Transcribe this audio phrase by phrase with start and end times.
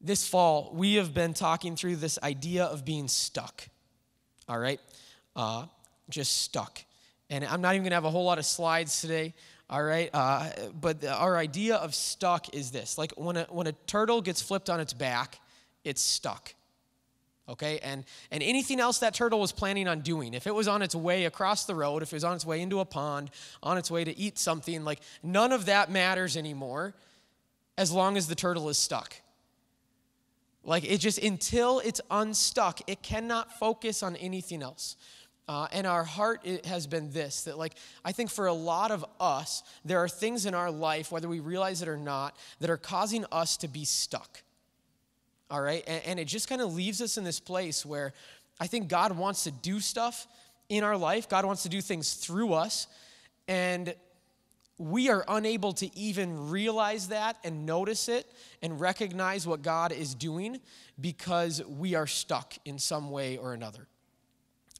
[0.00, 3.68] this fall, we have been talking through this idea of being stuck.
[4.48, 4.80] All right?
[5.34, 5.66] Uh,
[6.08, 6.80] just stuck.
[7.30, 9.34] And I'm not even going to have a whole lot of slides today.
[9.68, 10.08] All right?
[10.12, 10.50] Uh,
[10.80, 14.40] but the, our idea of stuck is this like when a, when a turtle gets
[14.40, 15.38] flipped on its back,
[15.84, 16.54] it's stuck.
[17.48, 17.78] Okay?
[17.80, 20.94] And, and anything else that turtle was planning on doing, if it was on its
[20.94, 23.30] way across the road, if it was on its way into a pond,
[23.62, 26.94] on its way to eat something, like none of that matters anymore
[27.76, 29.14] as long as the turtle is stuck.
[30.68, 34.96] Like it just, until it's unstuck, it cannot focus on anything else.
[35.48, 38.90] Uh, and our heart it has been this that, like, I think for a lot
[38.90, 42.68] of us, there are things in our life, whether we realize it or not, that
[42.68, 44.42] are causing us to be stuck.
[45.50, 45.82] All right?
[45.86, 48.12] And, and it just kind of leaves us in this place where
[48.60, 50.26] I think God wants to do stuff
[50.68, 52.88] in our life, God wants to do things through us.
[53.48, 53.94] And
[54.78, 58.32] we are unable to even realize that and notice it
[58.62, 60.60] and recognize what God is doing
[61.00, 63.88] because we are stuck in some way or another.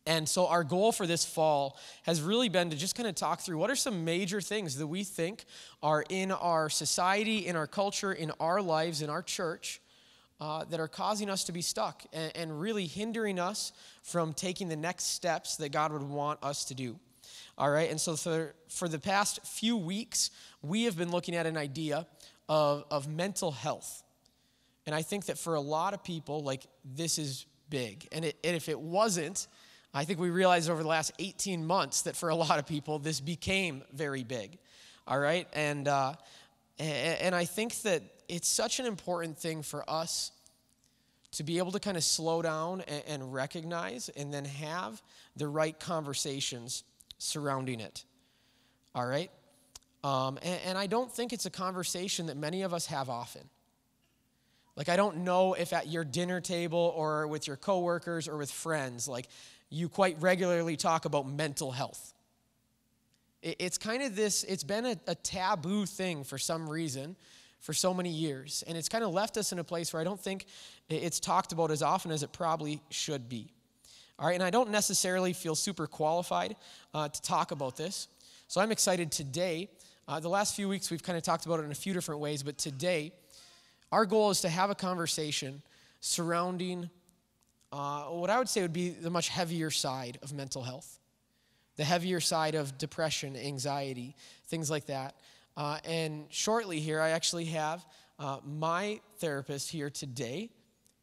[0.07, 3.41] And so, our goal for this fall has really been to just kind of talk
[3.41, 5.45] through what are some major things that we think
[5.83, 9.83] are in our society, in our culture, in our lives, in our church
[10.41, 13.73] uh, that are causing us to be stuck and, and really hindering us
[14.03, 16.99] from taking the next steps that God would want us to do.
[17.59, 20.31] All right, and so for, for the past few weeks,
[20.63, 22.07] we have been looking at an idea
[22.49, 24.05] of, of mental health.
[24.87, 28.07] And I think that for a lot of people, like this is big.
[28.13, 29.49] And, it, and if it wasn't,
[29.93, 33.01] I think we realized over the last 18 months that for a lot of people,
[33.01, 34.57] this became very big.
[35.09, 36.13] All right, and, uh,
[36.79, 40.31] and I think that it's such an important thing for us
[41.33, 45.03] to be able to kind of slow down and, and recognize and then have
[45.35, 46.85] the right conversations
[47.19, 48.05] surrounding it.
[48.95, 49.31] All right?
[50.05, 53.49] Um, and, and I don't think it's a conversation that many of us have often.
[54.77, 58.51] Like, I don't know if at your dinner table or with your coworkers or with
[58.51, 59.29] friends, like,
[59.71, 62.15] you quite regularly talk about mental health.
[63.43, 67.17] It's kind of this, it's been a, a, taboo thing for some reason
[67.61, 68.65] for so many years.
[68.67, 70.47] And it's kind of left us in a place where I don't think
[70.89, 73.53] it's talked about as often as it probably should be.
[74.21, 76.57] All right, and I don't necessarily feel super qualified
[76.93, 78.09] uh, to talk about this.
[78.49, 79.69] So I'm excited today.
[80.09, 82.21] Uh, the last few weeks we've kind of talked about it in a few different
[82.21, 83.13] ways, but today
[83.93, 85.63] our goal is to have a conversation
[86.01, 86.91] surrounding
[87.71, 90.99] uh, what I would say would be the much heavier side of mental health,
[91.77, 95.15] the heavier side of depression, anxiety, things like that.
[95.57, 97.87] Uh, and shortly here, I actually have
[98.19, 100.51] uh, my therapist here today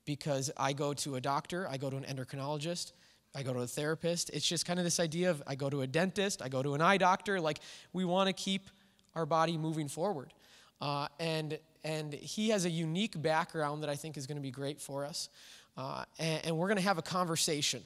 [0.05, 2.91] because I go to a doctor, I go to an endocrinologist,
[3.35, 4.29] I go to a therapist.
[4.31, 6.73] It's just kind of this idea of I go to a dentist, I go to
[6.73, 7.41] an eye doctor.
[7.41, 7.59] Like
[7.93, 8.69] we want to keep
[9.13, 10.33] our body moving forward.
[10.81, 14.51] Uh, and, and he has a unique background that I think is going to be
[14.51, 15.29] great for us.
[15.77, 17.81] Uh, and, and we're going to have a conversation.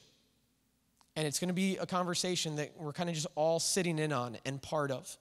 [1.16, 4.12] And it's going to be a conversation that we're kind of just all sitting in
[4.12, 5.16] on and part of.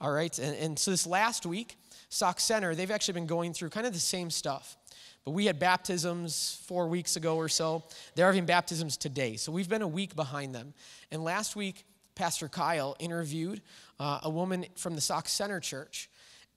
[0.00, 0.36] All right?
[0.38, 1.76] And, and so this last week,
[2.08, 4.76] Sauk Centre, they've actually been going through kind of the same stuff.
[5.24, 7.82] But we had baptisms four weeks ago or so.
[8.14, 9.36] They're having baptisms today.
[9.36, 10.74] So we've been a week behind them.
[11.10, 13.62] And last week, Pastor Kyle interviewed
[13.98, 16.10] uh, a woman from the Sauk Centre Church.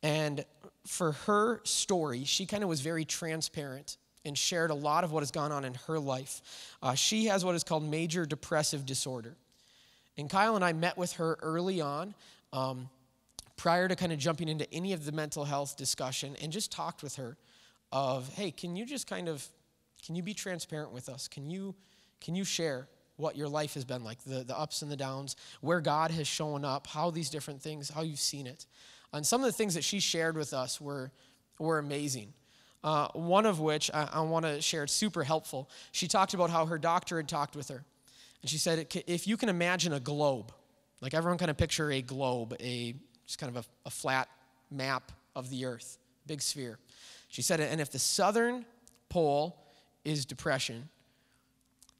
[0.03, 0.45] And
[0.85, 5.21] for her story, she kind of was very transparent and shared a lot of what
[5.21, 6.41] has gone on in her life.
[6.83, 9.35] Uh, she has what is called major depressive disorder.
[10.17, 12.13] And Kyle and I met with her early on,
[12.51, 12.89] um,
[13.55, 17.01] prior to kind of jumping into any of the mental health discussion, and just talked
[17.01, 17.37] with her
[17.91, 19.45] of, hey, can you just kind of,
[20.05, 21.27] can you be transparent with us?
[21.27, 21.75] Can you,
[22.21, 25.35] can you share what your life has been like, the, the ups and the downs,
[25.61, 28.65] where God has shown up, how these different things, how you've seen it?
[29.13, 31.11] And some of the things that she shared with us were,
[31.59, 32.33] were amazing.
[32.83, 35.69] Uh, one of which I, I want to share, it's super helpful.
[35.91, 37.83] She talked about how her doctor had talked with her.
[38.41, 40.53] And she said, if you can imagine a globe,
[41.01, 42.93] like everyone kind of picture a globe, a
[43.25, 44.29] just kind of a, a flat
[44.69, 46.77] map of the earth, big sphere.
[47.27, 48.65] She said, and if the southern
[49.09, 49.57] pole
[50.05, 50.89] is depression,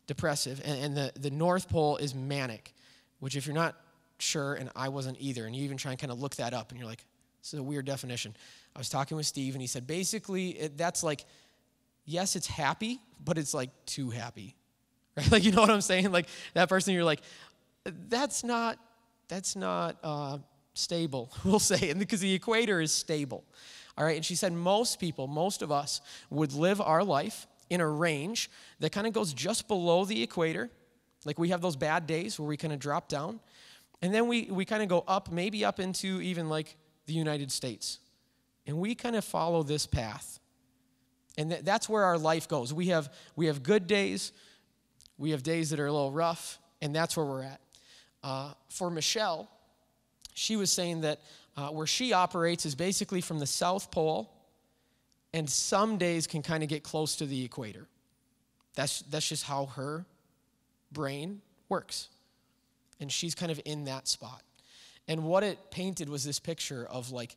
[0.07, 2.73] depressive, and, and the, the north pole is manic,
[3.19, 3.75] which if you're not
[4.19, 6.71] sure, and I wasn't either, and you even try and kind of look that up,
[6.71, 7.05] and you're like,
[7.41, 8.35] this is a weird definition.
[8.75, 11.25] I was talking with Steve, and he said, basically, it, that's like,
[12.05, 14.55] yes, it's happy, but it's like too happy.
[15.17, 15.31] Right?
[15.31, 16.11] Like, you know what I'm saying?
[16.11, 17.21] Like, that person, you're like,
[18.07, 18.77] that's not,
[19.27, 20.37] that's not uh,
[20.75, 23.43] stable, we'll say, because the equator is stable.
[23.97, 27.81] All right, and she said most people, most of us, would live our life in
[27.81, 28.49] a range
[28.79, 30.69] that kind of goes just below the equator.
[31.25, 33.39] Like we have those bad days where we kind of drop down.
[34.01, 36.75] And then we, we kind of go up, maybe up into even like
[37.07, 37.99] the United States.
[38.67, 40.39] And we kind of follow this path.
[41.37, 42.73] And th- that's where our life goes.
[42.73, 44.31] We have, we have good days,
[45.17, 47.61] we have days that are a little rough, and that's where we're at.
[48.23, 49.49] Uh, for Michelle,
[50.33, 51.19] she was saying that
[51.57, 54.31] uh, where she operates is basically from the South Pole,
[55.33, 57.87] and some days can kind of get close to the equator.
[58.75, 60.05] That's, that's just how her
[60.91, 62.09] brain works.
[62.99, 64.41] And she's kind of in that spot.
[65.07, 67.35] And what it painted was this picture of like,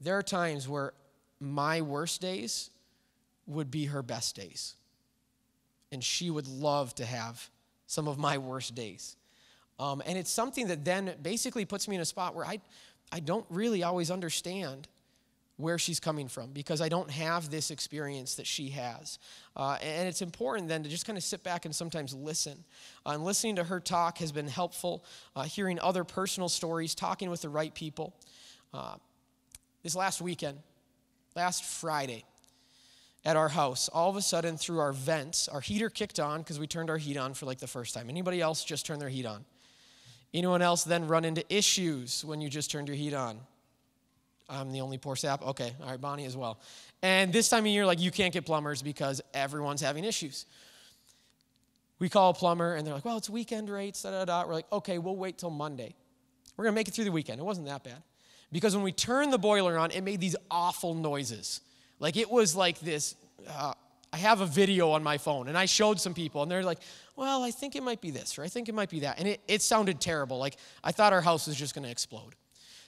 [0.00, 0.92] there are times where
[1.40, 2.70] my worst days
[3.46, 4.74] would be her best days.
[5.92, 7.50] And she would love to have
[7.86, 9.16] some of my worst days.
[9.78, 12.60] Um, and it's something that then basically puts me in a spot where I,
[13.14, 14.88] I don't really always understand
[15.56, 19.20] where she's coming from because I don't have this experience that she has.
[19.54, 22.64] Uh, and it's important then to just kind of sit back and sometimes listen.
[23.06, 25.04] Uh, and listening to her talk has been helpful,
[25.36, 28.12] uh, hearing other personal stories, talking with the right people.
[28.72, 28.96] Uh,
[29.84, 30.58] this last weekend,
[31.36, 32.24] last Friday,
[33.24, 36.58] at our house, all of a sudden through our vents, our heater kicked on because
[36.58, 38.10] we turned our heat on for like the first time.
[38.10, 39.44] Anybody else just turn their heat on?
[40.34, 43.38] Anyone else then run into issues when you just turned your heat on?
[44.48, 45.42] I'm the only poor sap.
[45.42, 46.58] Okay, all right, Bonnie as well.
[47.02, 50.44] And this time of year, like you can't get plumbers because everyone's having issues.
[52.00, 54.46] We call a plumber and they're like, well, it's weekend rates, da da da.
[54.46, 55.94] We're like, okay, we'll wait till Monday.
[56.56, 57.40] We're gonna make it through the weekend.
[57.40, 58.02] It wasn't that bad.
[58.50, 61.60] Because when we turned the boiler on, it made these awful noises.
[62.00, 63.14] Like it was like this.
[63.48, 63.72] Uh,
[64.14, 66.78] I have a video on my phone and I showed some people and they're like,
[67.16, 69.18] well, I think it might be this or I think it might be that.
[69.18, 70.38] And it, it sounded terrible.
[70.38, 72.34] Like I thought our house was just gonna explode.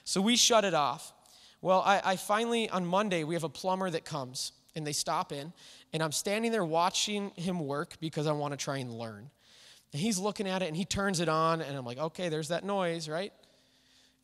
[0.05, 1.13] So we shut it off
[1.61, 5.31] well, I, I finally, on Monday, we have a plumber that comes and they stop
[5.31, 5.51] in,
[5.91, 9.29] and I'm standing there watching him work because I want to try and learn.
[9.91, 12.49] And he's looking at it and he turns it on, and I'm like, okay, there's
[12.49, 13.33] that noise, right?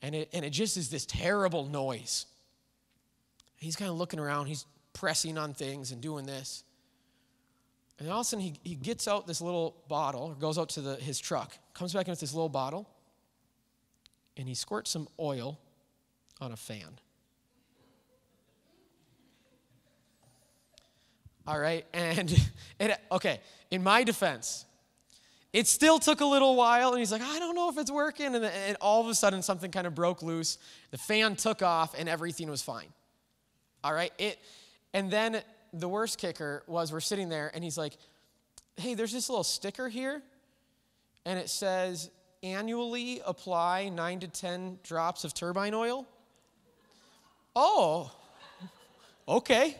[0.03, 2.27] And it, and it just is this terrible noise.
[3.56, 6.63] He's kind of looking around, he's pressing on things and doing this.
[8.00, 10.69] And all of a sudden, he, he gets out this little bottle, or goes out
[10.69, 12.90] to the, his truck, comes back in with this little bottle,
[14.36, 15.60] and he squirts some oil
[16.42, 17.00] on a fan.
[21.45, 22.31] All right, and
[22.80, 24.66] it, okay, in my defense,
[25.51, 28.34] it still took a little while, and he's like, I don't know if it's working.
[28.34, 30.57] And, and all of a sudden, something kind of broke loose.
[30.90, 32.88] The fan took off, and everything was fine.
[33.84, 34.40] All right, it,
[34.94, 35.42] and then
[35.73, 37.97] the worst kicker was we're sitting there, and he's like,
[38.77, 40.21] Hey, there's this little sticker here,
[41.25, 42.09] and it says,
[42.43, 46.05] annually apply nine to 10 drops of turbine oil.
[47.55, 48.11] Oh,
[49.27, 49.77] okay.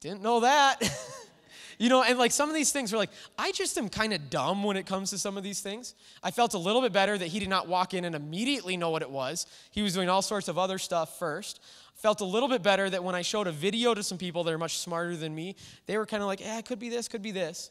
[0.00, 0.80] Didn't know that.
[1.78, 4.28] you know, and like some of these things are like, I just am kind of
[4.30, 5.94] dumb when it comes to some of these things.
[6.22, 8.90] I felt a little bit better that he did not walk in and immediately know
[8.90, 9.46] what it was.
[9.70, 11.62] He was doing all sorts of other stuff first.
[11.96, 14.52] Felt a little bit better that when I showed a video to some people that
[14.52, 15.56] are much smarter than me,
[15.86, 17.70] they were kind of like, eh, it could be this, could be this.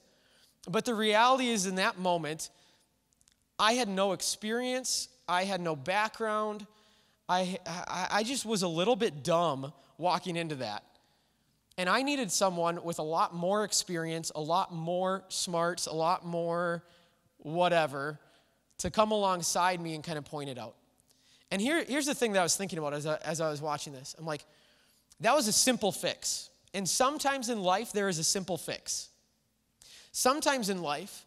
[0.69, 2.50] But the reality is, in that moment,
[3.60, 6.66] I had no experience, I had no background.
[7.27, 10.83] I, I, I just was a little bit dumb walking into that.
[11.77, 16.25] And I needed someone with a lot more experience, a lot more smarts, a lot
[16.25, 16.83] more
[17.38, 18.19] whatever
[18.80, 20.75] to come alongside me and kind of point it out.
[21.56, 23.62] And here, here's the thing that I was thinking about as I, as I was
[23.62, 24.13] watching this.
[24.19, 24.44] I'm like,
[25.22, 26.50] that was a simple fix.
[26.74, 29.08] And sometimes in life, there is a simple fix.
[30.12, 31.24] Sometimes in life,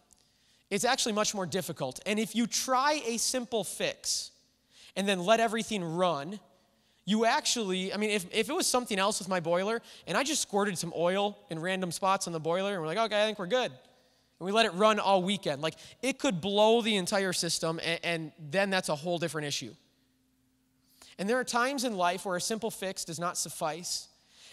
[0.69, 2.01] it's actually much more difficult.
[2.05, 4.31] And if you try a simple fix
[4.97, 6.39] and then let everything run,
[7.07, 10.25] you actually, I mean, if, if it was something else with my boiler and I
[10.25, 13.25] just squirted some oil in random spots on the boiler and we're like, okay, I
[13.25, 13.71] think we're good.
[13.71, 15.63] And we let it run all weekend.
[15.63, 19.73] Like, it could blow the entire system, and, and then that's a whole different issue.
[21.19, 24.09] And there are times in life where a simple fix does not suffice,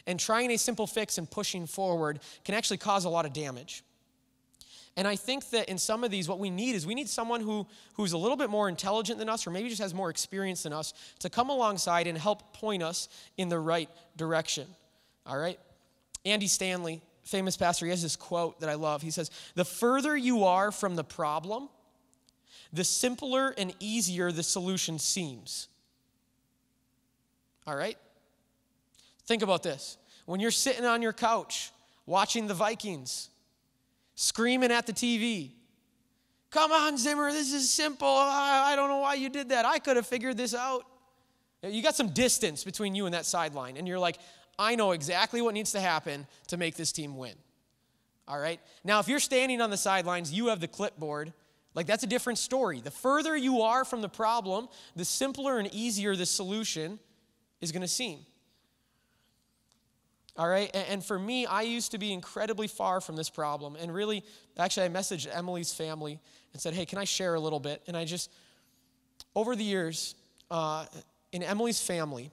[0.08, 3.84] and trying a simple fix and pushing forward can actually cause a lot of damage.
[4.98, 7.42] And I think that in some of these, what we need is we need someone
[7.42, 10.64] who, who's a little bit more intelligent than us, or maybe just has more experience
[10.64, 14.68] than us, to come alongside and help point us in the right direction.
[15.26, 15.60] All right?
[16.24, 19.02] Andy Stanley, famous pastor, he has this quote that I love.
[19.02, 21.68] He says, The further you are from the problem,
[22.72, 25.68] the simpler and easier the solution seems.
[27.68, 27.98] All right?
[29.26, 29.98] Think about this.
[30.26, 31.72] When you're sitting on your couch
[32.06, 33.30] watching the Vikings,
[34.16, 35.52] screaming at the TV.
[36.50, 38.08] Come on, Zimmer, this is simple.
[38.08, 39.66] I, don't know why you did that.
[39.66, 40.86] I could have figured this out.
[41.62, 44.18] You got some distance between you and that sideline, and you're like,
[44.58, 47.34] I know exactly what needs to happen to make this team win.
[48.28, 48.60] All right?
[48.84, 51.34] Now, if you're standing on the sidelines, you have the clipboard.
[51.74, 52.80] Like, that's a different story.
[52.80, 57.00] The further you are from the problem, the simpler and easier the solution
[57.66, 58.20] is going to seem.
[60.38, 60.70] All right.
[60.90, 63.76] And for me, I used to be incredibly far from this problem.
[63.76, 64.24] And really,
[64.58, 66.20] actually, I messaged Emily's family
[66.54, 67.82] and said, hey, can I share a little bit?
[67.88, 68.30] And I just,
[69.36, 70.16] over the years,
[70.52, 70.86] uh,
[71.32, 72.32] in Emily's family,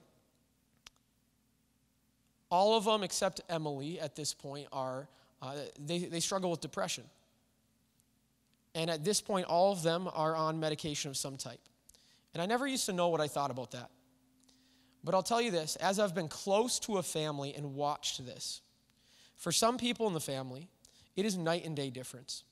[2.51, 5.09] all of them except Emily at this point are,
[5.41, 7.05] uh, they, they struggle with depression.
[8.75, 11.61] And at this point, all of them are on medication of some type.
[12.35, 13.91] And I never used to know what I thought about that.
[15.05, 18.61] But I'll tell you this as I've been close to a family and watched this,
[19.37, 20.69] for some people in the family,
[21.17, 22.45] it is night and day difference.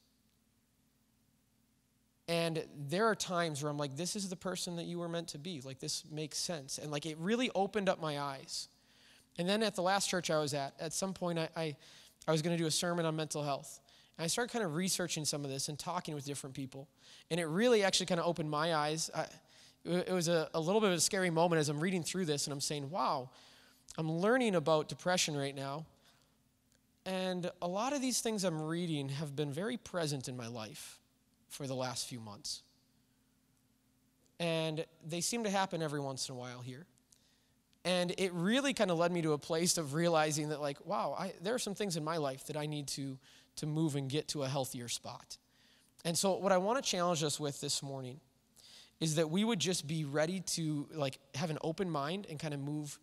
[2.26, 5.28] And there are times where I'm like, this is the person that you were meant
[5.28, 5.60] to be.
[5.64, 6.78] Like, this makes sense.
[6.78, 8.68] And like, it really opened up my eyes.
[9.38, 11.76] And then at the last church I was at, at some point, I, I,
[12.28, 13.80] I was going to do a sermon on mental health.
[14.16, 16.88] And I started kind of researching some of this and talking with different people.
[17.30, 19.10] And it really actually kind of opened my eyes.
[19.12, 19.26] I,
[19.84, 22.46] it was a, a little bit of a scary moment as I'm reading through this
[22.46, 23.30] and I'm saying, wow,
[23.96, 25.86] I'm learning about depression right now.
[27.06, 30.98] And a lot of these things I'm reading have been very present in my life
[31.48, 32.62] for the last few months.
[34.38, 36.86] And they seem to happen every once in a while here.
[37.84, 41.16] And it really kind of led me to a place of realizing that, like, wow,
[41.18, 43.18] I, there are some things in my life that I need to,
[43.56, 45.38] to move and get to a healthier spot.
[46.04, 48.20] And so, what I want to challenge us with this morning
[49.00, 52.54] is that we would just be ready to like have an open mind and kind
[52.54, 52.98] of move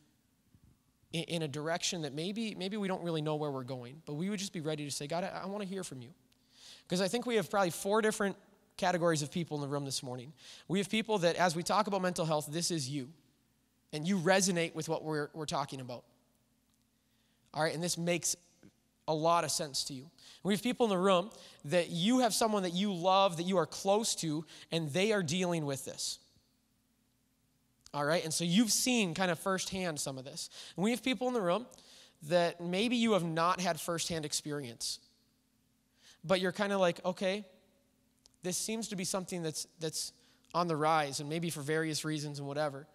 [1.12, 4.14] in, in a direction that maybe maybe we don't really know where we're going, but
[4.14, 6.10] we would just be ready to say, God, I, I want to hear from you.
[6.84, 8.38] Because I think we have probably four different
[8.78, 10.32] categories of people in the room this morning.
[10.68, 13.10] We have people that, as we talk about mental health, this is you.
[13.92, 16.04] And you resonate with what we're, we're talking about.
[17.54, 18.36] All right, and this makes
[19.08, 20.10] a lot of sense to you.
[20.44, 21.30] We have people in the room
[21.66, 25.24] that you have someone that you love, that you are close to, and they are
[25.24, 26.20] dealing with this.
[27.94, 30.50] All right, and so you've seen kind of firsthand some of this.
[30.76, 31.66] And we have people in the room
[32.30, 35.00] that maybe you have not had firsthand experience,
[36.24, 37.46] but you're kind of like, okay,
[38.44, 40.14] this seems to be something that's that's
[40.54, 42.88] on the rise, and maybe for various reasons and whatever.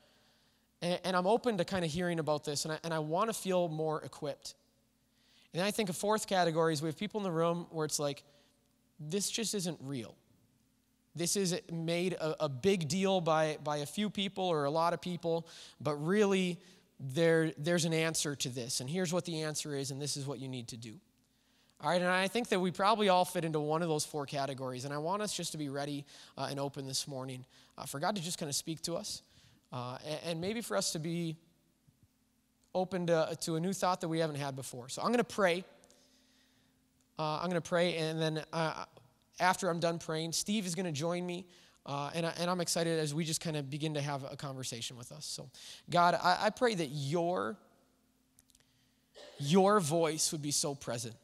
[0.80, 3.28] And, and I'm open to kind of hearing about this, and I, and I want
[3.28, 4.54] to feel more equipped.
[5.54, 7.98] And I think a fourth category is we have people in the room where it's
[7.98, 8.22] like,
[8.98, 10.14] this just isn't real.
[11.14, 14.94] This is made a, a, big deal by, by a few people or a lot
[14.94, 15.46] of people,
[15.78, 16.58] but really
[16.98, 18.80] there, there's an answer to this.
[18.80, 20.94] And here's what the answer is, and this is what you need to do.
[21.82, 24.24] All right, and I think that we probably all fit into one of those four
[24.24, 24.84] categories.
[24.84, 26.06] And I want us just to be ready
[26.38, 27.44] uh, and open this morning
[27.76, 29.22] uh, for God to just kind of speak to us
[29.72, 31.36] uh, and, and maybe for us to be
[32.74, 34.88] open to, to a new thought that we haven't had before.
[34.88, 35.64] So I'm going to pray.
[37.18, 38.84] Uh, I'm going to pray, and then uh,
[39.38, 41.46] after I'm done praying, Steve is going to join me.
[41.84, 44.36] Uh, and, I, and I'm excited as we just kind of begin to have a
[44.36, 45.26] conversation with us.
[45.26, 45.50] So,
[45.90, 47.56] God, I, I pray that your,
[49.38, 51.14] your voice would be so present.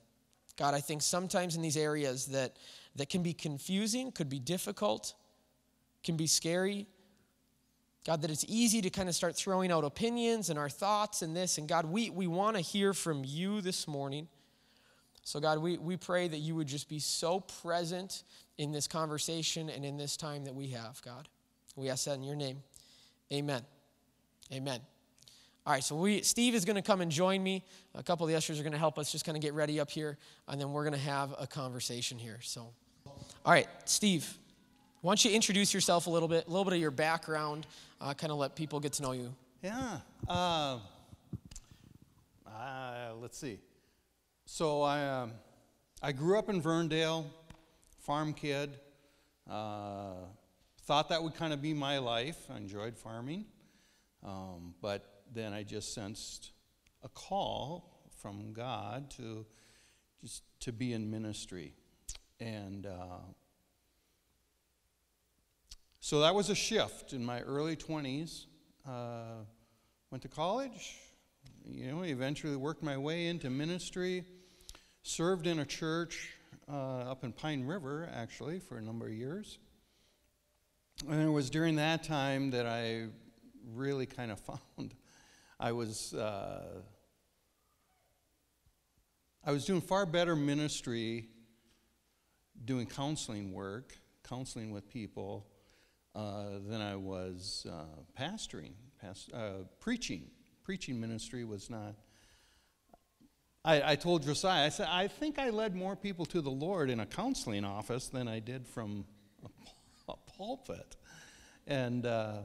[0.56, 2.56] God, I think sometimes in these areas that,
[2.96, 5.14] that can be confusing, could be difficult,
[6.02, 6.86] can be scary,
[8.08, 11.36] God, that it's easy to kind of start throwing out opinions and our thoughts and
[11.36, 11.58] this.
[11.58, 14.28] And God, we, we want to hear from you this morning.
[15.24, 18.22] So, God, we, we pray that you would just be so present
[18.56, 21.28] in this conversation and in this time that we have, God.
[21.76, 22.62] We ask that in your name.
[23.30, 23.60] Amen.
[24.54, 24.80] Amen.
[25.66, 27.62] All right, so we, Steve is going to come and join me.
[27.94, 29.80] A couple of the ushers are going to help us just kind of get ready
[29.80, 30.16] up here,
[30.48, 32.38] and then we're going to have a conversation here.
[32.40, 32.72] So,
[33.44, 34.38] all right, Steve.
[35.00, 37.66] Why don't you introduce yourself a little bit, a little bit of your background,
[38.00, 39.34] uh, kind of let people get to know you.
[39.62, 39.98] Yeah.
[40.28, 40.78] Uh,
[42.46, 43.58] uh, let's see.
[44.46, 45.32] So I, um,
[46.02, 47.24] I grew up in Verndale,
[48.00, 48.78] farm kid.
[49.48, 50.12] Uh,
[50.82, 52.38] thought that would kind of be my life.
[52.50, 53.44] I enjoyed farming.
[54.24, 56.52] Um, but then I just sensed
[57.02, 59.44] a call from God to
[60.20, 61.74] just to be in ministry.
[62.40, 63.18] And uh,
[66.08, 68.46] so that was a shift in my early 20s.
[68.88, 69.44] Uh,
[70.10, 70.96] went to college,
[71.70, 74.24] you know, eventually worked my way into ministry,
[75.02, 76.30] served in a church
[76.66, 79.58] uh, up in Pine River, actually, for a number of years.
[81.06, 83.08] And it was during that time that I
[83.74, 84.40] really kind of
[84.76, 84.94] found
[85.60, 86.14] I was.
[86.14, 86.80] Uh,
[89.44, 91.28] I was doing far better ministry
[92.64, 93.92] doing counseling work,
[94.26, 95.46] counseling with people,
[96.18, 97.84] uh, than I was uh,
[98.20, 100.24] pastoring, past, uh, preaching.
[100.64, 101.94] Preaching ministry was not.
[103.64, 106.90] I, I told Josiah, I said, I think I led more people to the Lord
[106.90, 109.04] in a counseling office than I did from
[109.44, 109.48] a,
[110.12, 110.96] a pulpit.
[111.68, 112.38] And uh,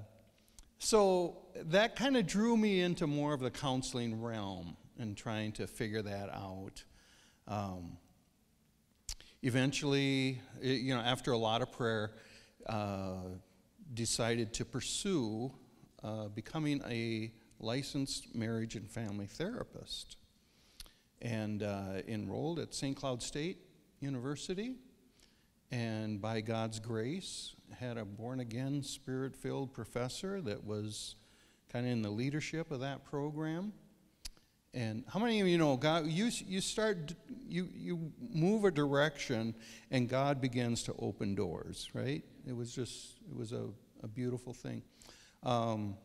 [0.78, 4.78] so that kind of drew me into more of the counseling realm.
[5.00, 6.84] and trying to figure that out.
[7.48, 7.98] Um,
[9.42, 12.12] eventually, you know, after a lot of prayer,
[12.68, 13.16] uh,
[13.94, 15.52] decided to pursue
[16.04, 20.18] uh, becoming a licensed marriage and family therapist
[21.22, 22.96] and uh, enrolled at St.
[22.96, 23.58] Cloud State
[24.00, 24.76] University.
[25.72, 31.16] And by God's grace, had a born again, spirit filled professor that was
[31.72, 33.74] kind of in the leadership of that program.
[34.76, 36.08] And how many of you know God?
[36.08, 37.14] You, you start,
[37.48, 39.56] you, you move a direction,
[39.92, 42.24] and God begins to open doors, right?
[42.48, 43.70] It was just, it was a,
[44.04, 44.82] a beautiful thing.
[45.44, 45.96] Um,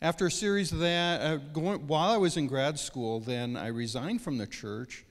[0.00, 3.68] after a series of that, uh, going, while I was in grad school, then I
[3.68, 5.04] resigned from the church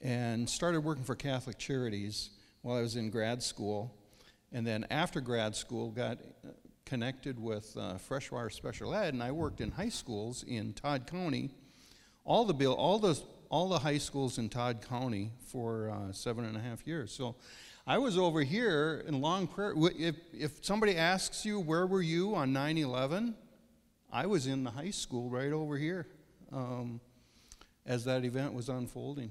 [0.00, 2.30] and started working for Catholic Charities
[2.62, 3.94] while I was in grad school.
[4.52, 6.50] And then after grad school, got uh,
[6.84, 11.50] connected with uh, Freshwater Special Ed, and I worked in high schools in Todd County.
[12.24, 16.44] All the bill, all the all the high schools in Todd County for uh, seven
[16.44, 17.12] and a half years.
[17.12, 17.36] So
[17.88, 19.74] I was over here in Long Prairie.
[19.98, 23.34] If, if somebody asks you, where were you on 9 11?
[24.12, 26.06] I was in the high school right over here
[26.52, 27.00] um,
[27.86, 29.30] as that event was unfolding.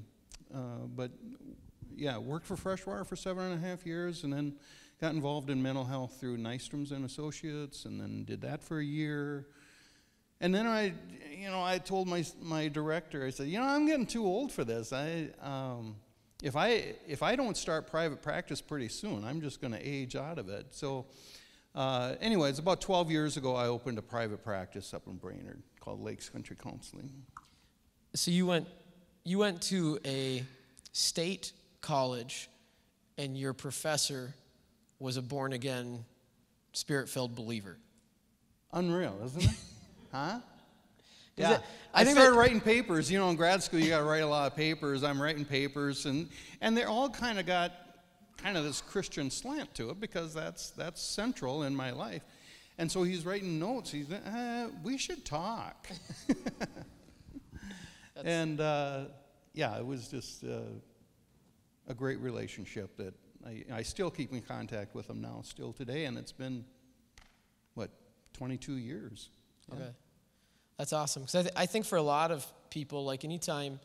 [0.51, 1.11] Uh, but
[1.95, 4.55] yeah, worked for Freshwater for seven and a half years and then
[4.99, 8.83] got involved in mental health through Nystrom's and Associates and then did that for a
[8.83, 9.45] year.
[10.41, 10.93] And then I,
[11.31, 14.51] you know, I told my, my director, I said, you know, I'm getting too old
[14.51, 14.93] for this.
[14.93, 15.97] I, um,
[16.43, 20.15] if I if I don't start private practice pretty soon, I'm just going to age
[20.15, 20.67] out of it.
[20.71, 21.05] So,
[21.73, 26.01] uh, anyways, about 12 years ago, I opened a private practice up in Brainerd called
[26.01, 27.09] Lakes Country Counseling.
[28.13, 28.67] So you went
[29.23, 30.43] you went to a
[30.93, 31.51] state
[31.81, 32.49] college,
[33.17, 34.33] and your professor
[34.99, 36.05] was a born again,
[36.73, 37.77] spirit filled believer.
[38.73, 39.49] Unreal, isn't it?
[40.11, 40.39] huh?
[41.37, 41.53] Yeah.
[41.53, 41.61] It,
[41.93, 43.09] I, I started that, writing papers.
[43.09, 45.03] You know, in grad school, you got to write a lot of papers.
[45.03, 46.27] I'm writing papers, and,
[46.61, 47.71] and they all kind of got
[48.37, 52.23] kind of this Christian slant to it because that's, that's central in my life.
[52.77, 53.91] And so he's writing notes.
[53.91, 55.87] He's, uh, we should talk.
[58.23, 59.05] and uh,
[59.53, 60.59] yeah, it was just uh,
[61.87, 63.13] a great relationship that
[63.45, 66.65] I, I still keep in contact with him now, still today, and it's been,
[67.73, 67.89] what,
[68.33, 69.29] 22 years.
[69.71, 69.81] Okay.
[69.81, 69.89] Yeah.
[70.77, 71.23] That's awesome.
[71.23, 73.79] Because I, th- I think for a lot of people, like anytime,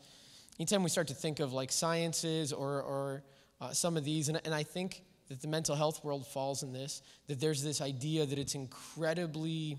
[0.59, 3.23] anytime we start to think of like sciences or, or
[3.59, 6.73] uh, some of these, and, and I think that the mental health world falls in
[6.73, 9.77] this, that there's this idea that it's incredibly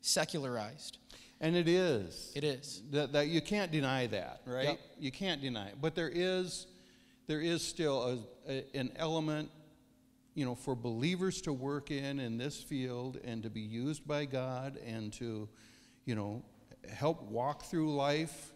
[0.00, 0.98] secularized.
[1.40, 2.32] And it is.
[2.34, 2.82] It is.
[2.92, 4.68] That, that you can't deny that, right?
[4.68, 4.80] Yep.
[4.98, 5.74] You can't deny it.
[5.80, 6.66] But there is,
[7.26, 9.50] there is still a, a, an element,
[10.34, 14.24] you know, for believers to work in in this field and to be used by
[14.24, 15.48] God and to,
[16.06, 16.42] you know,
[16.90, 18.52] help walk through life.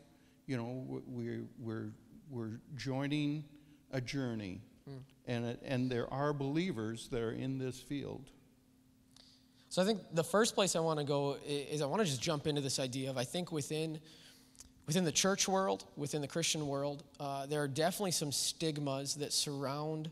[0.47, 1.93] You know, we're, we're,
[2.31, 3.45] we're joining
[3.93, 4.63] a journey.
[4.89, 5.01] Mm.
[5.27, 8.31] And, and there are believers that are in this field.
[9.71, 12.23] So I think the first place I want to go is I want to just
[12.23, 14.01] jump into this idea of I think within
[14.87, 19.35] within the church world, within the Christian world, uh, there are definitely some stigmas that
[19.35, 20.11] surround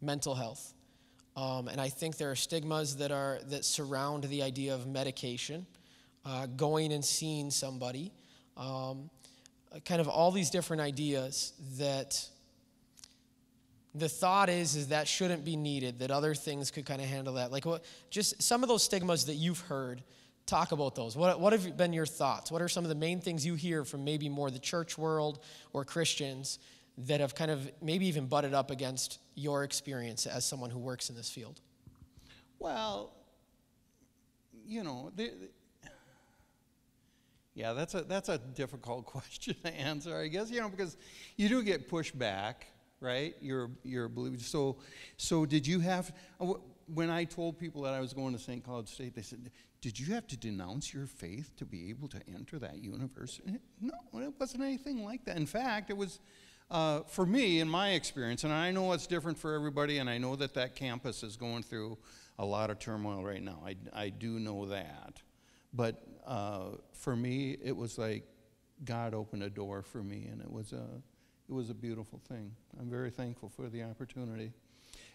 [0.00, 0.74] mental health,
[1.36, 5.64] um, and I think there are stigmas that are that surround the idea of medication
[6.24, 8.12] uh, going and seeing somebody,
[8.56, 9.10] um,
[9.84, 12.28] kind of all these different ideas that
[13.94, 17.34] the thought is is that shouldn't be needed that other things could kind of handle
[17.34, 17.50] that.
[17.50, 20.02] Like what just some of those stigmas that you've heard
[20.46, 21.16] talk about those.
[21.16, 22.50] What, what have been your thoughts?
[22.50, 25.40] What are some of the main things you hear from maybe more the church world
[25.72, 26.58] or christians
[27.06, 31.10] that have kind of maybe even butted up against your experience as someone who works
[31.10, 31.60] in this field?
[32.58, 33.12] Well
[34.66, 35.10] you know
[37.58, 40.96] yeah, that's a, that's a difficult question to answer, I guess, you know, because
[41.36, 42.54] you do get pushback,
[43.00, 43.34] right?
[43.40, 44.38] You're, you're a believer.
[44.38, 44.76] So,
[45.16, 46.54] so did you have, uh,
[46.94, 48.62] when I told people that I was going to St.
[48.64, 52.20] Cloud State, they said, did you have to denounce your faith to be able to
[52.32, 53.58] enter that university?
[53.80, 55.36] No, it wasn't anything like that.
[55.36, 56.20] In fact, it was,
[56.70, 60.18] uh, for me, in my experience, and I know it's different for everybody, and I
[60.18, 61.98] know that that campus is going through
[62.38, 63.60] a lot of turmoil right now.
[63.66, 65.22] I, I do know that.
[65.72, 68.22] But uh, for me, it was like
[68.84, 70.84] God opened a door for me, and it was a,
[71.48, 72.52] it was a beautiful thing.
[72.78, 74.52] I'm very thankful for the opportunity.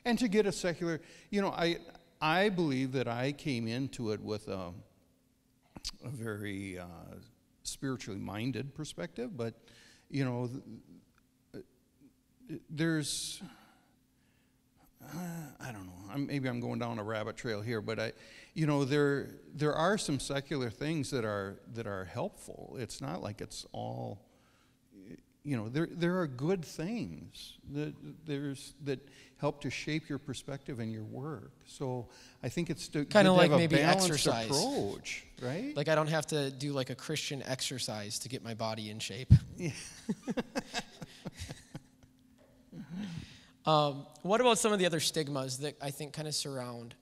[0.06, 1.00] And to get a secular,
[1.30, 1.78] you know, I,
[2.20, 4.72] I believe that I came into it with a,
[6.04, 6.86] a very uh,
[7.64, 9.54] spiritually minded perspective, but,
[10.10, 10.50] you know,
[12.70, 13.42] there's,
[15.14, 15.92] uh, I don't know.
[16.14, 18.12] I'm, maybe I'm going down a rabbit trail here, but I,
[18.54, 22.76] you know, there there are some secular things that are that are helpful.
[22.80, 24.20] It's not like it's all,
[25.44, 27.94] you know, there there are good things that
[28.26, 29.00] there's that
[29.38, 31.52] help to shape your perspective and your work.
[31.66, 32.08] So
[32.42, 34.46] I think it's to, Kinda like have a maybe balanced exercise.
[34.46, 35.76] approach, right?
[35.76, 39.00] Like I don't have to do like a Christian exercise to get my body in
[39.00, 39.34] shape.
[43.66, 46.96] um, what about some of the other stigmas that I think kind of surround?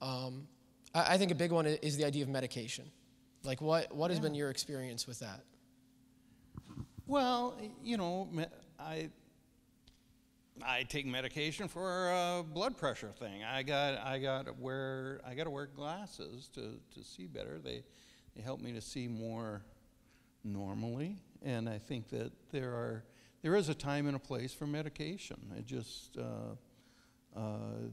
[0.00, 0.48] Um,
[0.94, 2.90] I, I think a big one is the idea of medication.
[3.44, 5.40] Like what what has been your experience with that?
[7.06, 8.28] Well, you know,
[8.78, 9.10] I
[10.64, 13.42] I take medication for a blood pressure thing.
[13.42, 17.58] I got I got to wear I got to wear glasses to, to see better.
[17.58, 17.82] They
[18.36, 19.62] they help me to see more
[20.44, 23.04] normally, and I think that there are
[23.42, 25.36] there is a time and a place for medication.
[25.58, 27.88] It just uh, uh,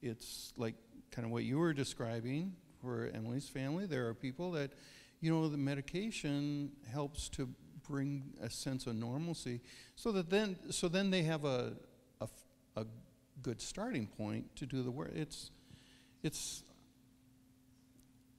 [0.00, 0.74] it's like
[1.10, 3.86] kind of what you were describing for Emily's family.
[3.86, 4.72] There are people that,
[5.20, 7.48] you know, the medication helps to
[7.88, 9.60] bring a sense of normalcy,
[9.96, 11.74] so that then so then they have a,
[12.20, 12.28] a,
[12.76, 12.86] a
[13.42, 15.12] good starting point to do the work.
[15.14, 15.50] It's
[16.22, 16.62] it's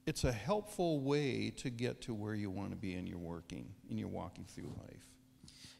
[0.06, 3.74] it's a helpful way to get to where you want to be in your working,
[3.90, 5.04] in your walking through life.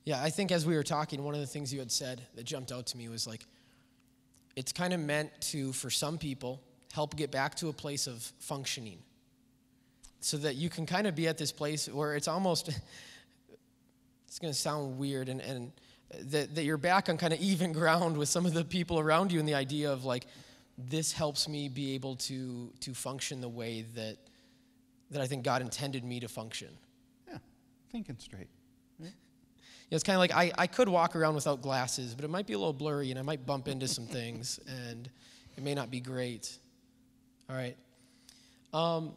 [0.07, 2.45] Yeah, I think as we were talking, one of the things you had said that
[2.45, 3.45] jumped out to me was like,
[4.55, 8.23] it's kind of meant to, for some people, help get back to a place of
[8.39, 9.01] functioning.
[10.21, 12.69] So that you can kind of be at this place where it's almost,
[14.29, 15.73] it's going to sound weird, and, and
[16.31, 19.33] that, that you're back on kind of even ground with some of the people around
[19.33, 20.27] you, and the idea of like,
[20.79, 24.19] this helps me be able to, to function the way that,
[25.11, 26.69] that I think God intended me to function.
[27.29, 27.39] Yeah,
[27.91, 28.49] thinking straight.
[29.91, 32.47] Yeah, it's kind of like I, I could walk around without glasses, but it might
[32.47, 35.09] be a little blurry and I might bump into some things and
[35.57, 36.57] it may not be great.
[37.49, 37.77] All right.
[38.75, 39.13] Um,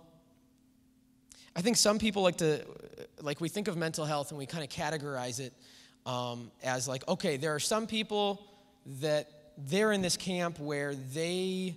[1.55, 2.63] I think some people like to,
[3.21, 5.53] like, we think of mental health and we kind of categorize it
[6.05, 8.45] um, as like, okay, there are some people
[9.01, 11.75] that they're in this camp where they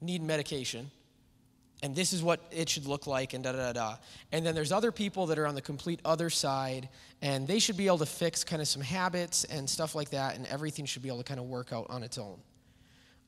[0.00, 0.90] need medication
[1.82, 3.96] and this is what it should look like and da da da da.
[4.32, 6.88] And then there's other people that are on the complete other side
[7.22, 10.36] and they should be able to fix kind of some habits and stuff like that
[10.36, 12.38] and everything should be able to kind of work out on its own.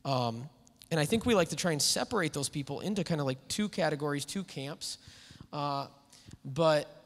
[0.05, 0.49] Um,
[0.91, 3.39] and i think we like to try and separate those people into kind of like
[3.49, 4.99] two categories two camps.
[5.53, 5.87] Uh,
[6.45, 7.05] but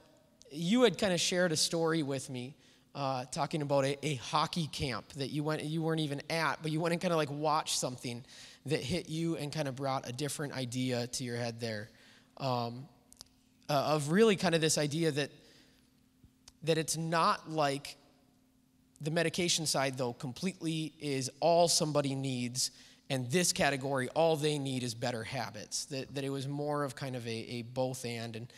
[0.51, 2.55] you had kind of shared a story with me
[2.95, 6.71] uh, talking about a, a hockey camp that you went you weren't even at but
[6.71, 8.25] you went and kind of like watched something
[8.66, 11.90] that hit you and kind of brought a different idea to your head there.
[12.38, 12.88] Um,
[13.68, 15.31] uh, of really kind of this idea that
[16.64, 17.96] that it's not like
[19.00, 22.70] the medication side though completely is all somebody needs
[23.11, 25.85] and this category all they need is better habits.
[25.87, 28.37] That, that it was more of kind of a, a both and.
[28.37, 28.53] And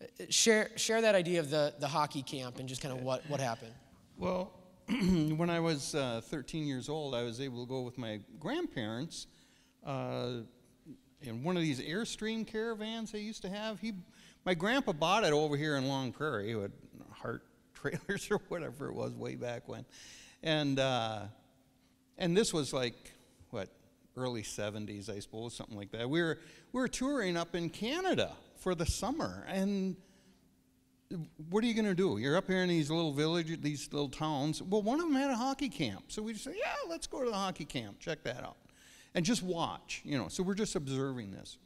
[0.00, 3.28] uh, share share that idea of the, the hockey camp and just kind of what,
[3.28, 3.72] what happened.
[4.16, 4.52] Well,
[4.88, 9.26] when I was uh, 13 years old, I was able to go with my grandparents
[9.84, 10.30] uh,
[11.22, 13.80] in one of these Airstream caravans they used to have.
[13.80, 13.92] He,
[14.44, 16.72] my grandpa bought it over here in Long Prairie with
[17.12, 17.42] Hart
[17.74, 19.84] trailers or whatever it was way back when,
[20.42, 21.22] and uh,
[22.16, 23.12] and this was like
[23.50, 23.68] what
[24.16, 26.08] early 70s, I suppose, something like that.
[26.10, 26.38] We were
[26.72, 29.96] we were touring up in Canada for the summer, and
[31.50, 32.18] what are you going to do?
[32.18, 34.62] You're up here in these little villages, these little towns.
[34.62, 36.04] Well, one of them had a hockey camp.
[36.08, 38.56] So we just say, yeah, let's go to the hockey camp, check that out.
[39.18, 40.28] And just watch, you know.
[40.28, 41.58] So we're just observing this.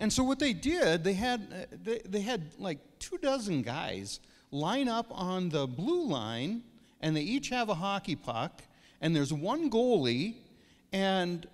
[0.00, 4.18] And so what they did, they had, uh, they, they had like two dozen guys
[4.50, 6.64] line up on the blue line,
[7.00, 8.62] and they each have a hockey puck,
[9.00, 10.34] and there's one goalie,
[10.92, 11.46] and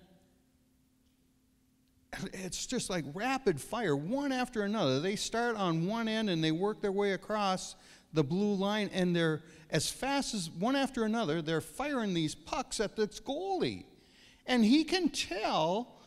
[2.32, 4.98] it's just like rapid fire, one after another.
[4.98, 7.76] They start on one end and they work their way across
[8.14, 12.80] the blue line, and they're as fast as one after another, they're firing these pucks
[12.80, 13.84] at this goalie.
[14.46, 16.00] And he can tell,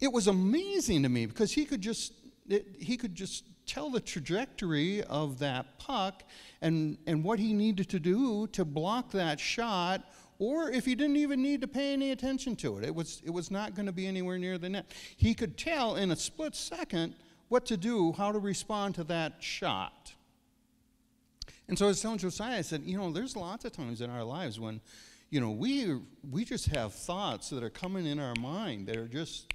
[0.00, 2.12] it was amazing to me because he could just
[2.48, 6.24] it, he could just tell the trajectory of that puck
[6.60, 10.04] and, and what he needed to do to block that shot
[10.38, 12.84] or if he didn't even need to pay any attention to it.
[12.84, 14.90] It was, it was not going to be anywhere near the net.
[15.16, 17.14] He could tell in a split second
[17.48, 20.14] what to do, how to respond to that shot.
[21.68, 24.10] And so I was telling Josiah, I said, you know, there's lots of times in
[24.10, 24.80] our lives when,
[25.32, 25.98] you know, we,
[26.30, 29.50] we just have thoughts that are coming in our mind that are just,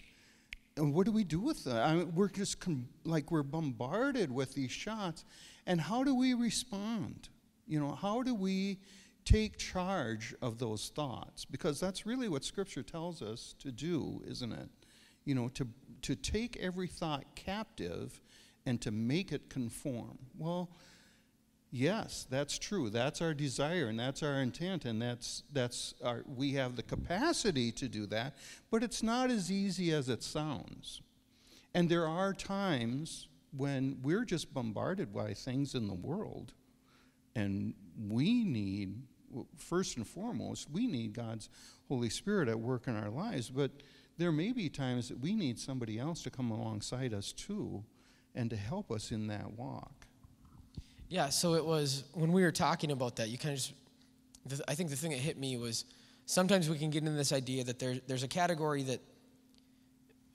[0.76, 1.84] and what do we do with that?
[1.84, 5.24] I mean, we're just com- like we're bombarded with these shots.
[5.68, 7.30] And how do we respond?
[7.68, 8.80] You know, how do we
[9.24, 14.54] take charge of those thoughts because that's really what Scripture tells us to do, isn't
[14.54, 14.70] it?
[15.26, 15.68] You know, to,
[16.02, 18.20] to take every thought captive
[18.66, 20.18] and to make it conform.
[20.40, 20.72] Well,
[21.72, 22.90] yes, that's true.
[22.90, 27.72] That's our desire and that's our intent, and that's, that's our, we have the capacity
[27.74, 28.36] to do that,
[28.72, 31.02] but it's not as easy as it sounds.
[31.74, 36.54] And there are times when we're just bombarded by things in the world,
[37.36, 37.74] and
[38.10, 38.96] we need
[39.58, 41.50] first and foremost, we need God's
[41.88, 43.72] Holy Spirit at work in our lives, but
[44.18, 47.84] there may be times that we need somebody else to come alongside us too
[48.34, 50.07] and to help us in that walk.
[51.10, 53.62] Yeah, so it was when we were talking about that, you kind of
[54.48, 55.86] just, I think the thing that hit me was
[56.26, 59.00] sometimes we can get into this idea that there, there's a category that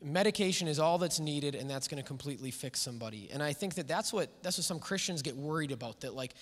[0.03, 3.29] medication is all that's needed and that's going to completely fix somebody.
[3.33, 6.35] And I think that that's what, that's what some Christians get worried about, that like,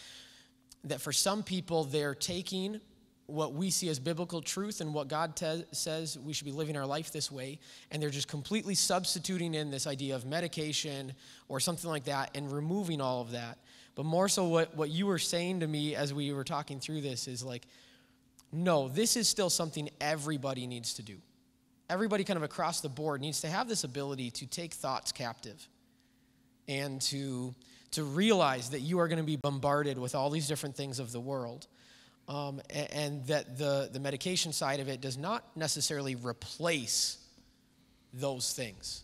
[0.85, 2.81] that for some people, they're taking
[3.27, 6.77] what we see as biblical truth and what God te- says we should be living
[6.77, 7.59] our life this way,
[7.91, 11.13] and they're just completely substituting in this idea of medication
[11.49, 13.59] or something like that and removing all of that.
[13.95, 17.01] But more so, what, what you were saying to me as we were talking through
[17.01, 17.67] this is like,
[18.53, 21.17] no, this is still something everybody needs to do.
[21.89, 25.69] Everybody, kind of across the board, needs to have this ability to take thoughts captive
[26.69, 27.55] and to
[27.93, 31.13] to realize that you are going to be bombarded with all these different things of
[31.13, 31.67] the world.
[32.29, 37.19] Um, and, and, that the, the medication side of it does not necessarily replace
[38.13, 39.03] those things.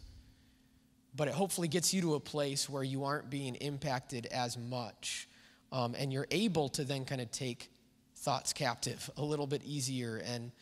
[1.17, 5.29] But it hopefully gets you to a place where you aren't being impacted as much.
[5.73, 7.71] Um, and you're able to then kind of take
[8.17, 10.23] thoughts captive a little bit easier.
[10.25, 10.53] And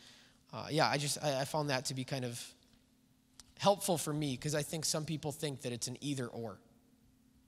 [0.53, 2.41] uh, yeah, I just I, I found that to be kind of
[3.59, 6.57] helpful for me because I think some people think that it's an either or.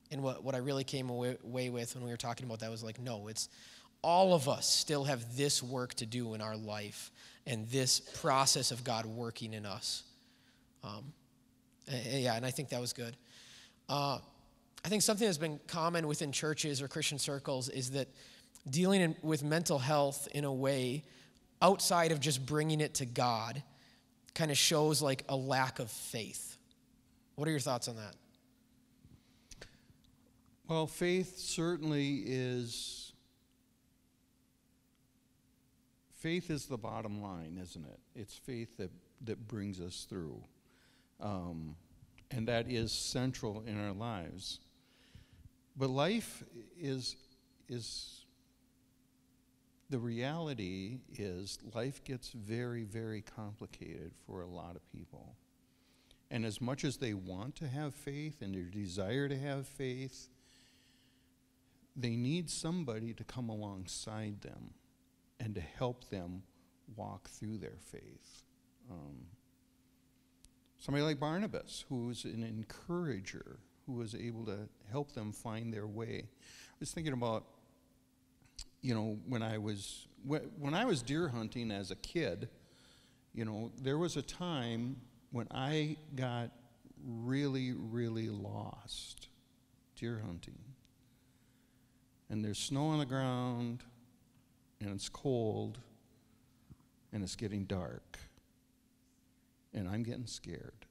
[0.10, 2.72] And what, what I really came away, away with when we were talking about that
[2.72, 3.50] was like, no, it's
[4.02, 7.12] all of us still have this work to do in our life
[7.46, 10.04] and this process of God working in us.
[10.84, 11.14] Um,
[11.88, 13.16] yeah, and I think that was good.
[13.90, 14.20] Uh,
[14.84, 18.08] I think something that's been common within churches or Christian circles is that
[18.70, 21.04] dealing in, with mental health in a way
[21.62, 23.64] outside of just bringing it to God
[24.34, 26.58] kind of shows like a lack of faith.
[27.36, 28.16] What are your thoughts on that?
[30.68, 33.14] Well, faith certainly is.
[36.20, 38.00] Faith is the bottom line, isn't it?
[38.16, 38.92] It's faith that,
[39.24, 40.42] that brings us through.
[41.20, 41.76] Um,
[42.32, 44.60] and that is central in our lives.
[45.76, 46.44] But life
[46.80, 47.16] is,
[47.70, 48.26] is
[49.90, 55.36] the reality is life gets very, very complicated for a lot of people.
[56.30, 60.28] And as much as they want to have faith and their desire to have faith,
[61.96, 64.72] they need somebody to come alongside them
[65.40, 66.44] and to help them
[66.96, 68.44] walk through their faith.
[68.92, 69.28] Um,
[70.78, 75.88] somebody like Barnabas, who was an encourager, who was able to help them find their
[75.88, 76.24] way.
[76.26, 77.46] I was thinking about,
[78.82, 82.50] you know, when I was when I was deer hunting as a kid,
[83.34, 84.98] you know, there was a time
[85.32, 86.52] when I got
[87.06, 89.30] really, really lost
[89.96, 90.58] deer hunting
[92.30, 93.84] and there's snow on the ground,
[94.80, 95.80] and it's cold,
[97.14, 98.20] and it's getting dark,
[99.78, 100.86] and I'm getting scared.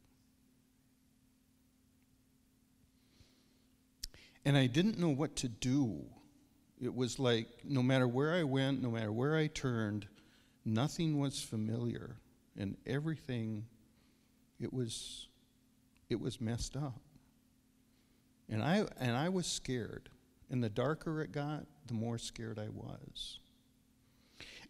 [4.44, 6.04] And I didn't know what to do.
[6.80, 10.06] It was like no matter where I went, no matter where I turned,
[10.64, 12.16] nothing was familiar,
[12.56, 13.66] and everything,
[14.60, 15.28] it was,
[16.08, 17.00] it was messed up.
[18.48, 20.10] And I, and I was scared.
[20.48, 23.40] And the darker it got, the more scared I was.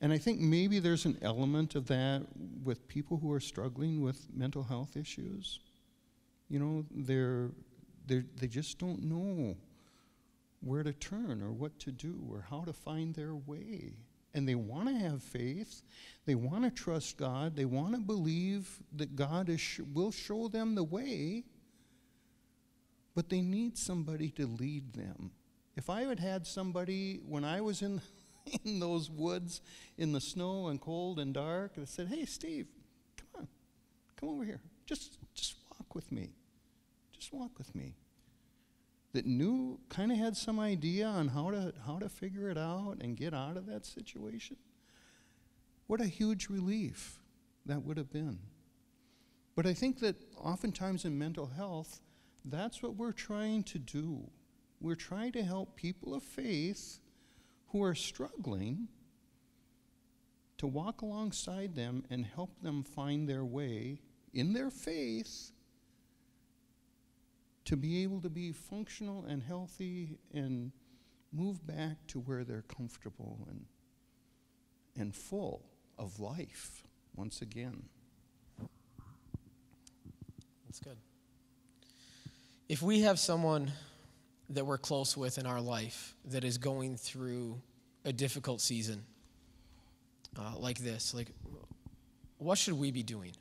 [0.01, 2.27] And I think maybe there's an element of that
[2.63, 5.61] with people who are struggling with mental health issues.
[6.49, 7.51] You know, they're,
[8.07, 9.57] they're, they just don't know
[10.61, 13.95] where to turn or what to do or how to find their way.
[14.35, 15.83] And they want to have faith.
[16.27, 17.57] They want to trust God.
[17.57, 21.45] They want to believe that God is sh- will show them the way.
[23.15, 25.31] But they need somebody to lead them.
[25.75, 28.03] If I had had somebody when I was in,
[28.65, 29.61] in those woods
[29.97, 32.67] in the snow and cold and dark that said, Hey, Steve,
[33.17, 33.49] come on,
[34.19, 34.61] come over here.
[34.87, 36.35] Just, just walk with me.
[37.13, 37.97] Just walk with me.
[39.13, 42.97] That knew, kind of had some idea on how to, how to figure it out
[43.01, 44.57] and get out of that situation.
[45.87, 47.21] What a huge relief
[47.65, 48.39] that would have been.
[49.55, 52.01] But I think that oftentimes in mental health,
[52.45, 54.31] that's what we're trying to do.
[54.81, 56.99] We're trying to help people of faith
[57.69, 58.89] who are struggling
[60.59, 64.01] to walk alongside them and help them find their way
[64.33, 65.53] in their faith
[67.65, 70.73] to be able to be functional and healthy and
[71.33, 73.67] move back to where they're comfortable and,
[74.97, 75.65] and full
[75.99, 77.83] of life once again.
[80.67, 80.97] That's good.
[82.69, 83.73] If we have someone
[84.51, 87.61] that we're close with in our life that is going through
[88.05, 89.05] a difficult season
[90.39, 91.29] uh, like this, like
[92.39, 93.33] what should we be doing?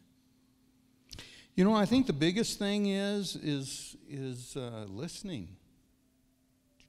[1.55, 5.49] You know, I think the biggest thing is is is uh, listening.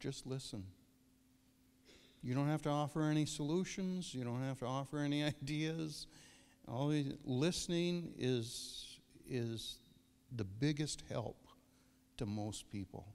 [0.01, 0.65] Just listen.
[2.23, 4.13] You don't have to offer any solutions.
[4.13, 6.07] You don't have to offer any ideas.
[6.67, 8.99] Always listening is
[9.29, 9.79] is
[10.35, 11.47] the biggest help
[12.17, 13.07] to most people.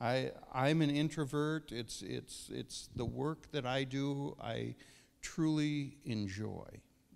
[0.00, 1.72] I I'm an introvert.
[1.72, 4.36] It's it's it's the work that I do.
[4.40, 4.74] I
[5.20, 6.66] truly enjoy.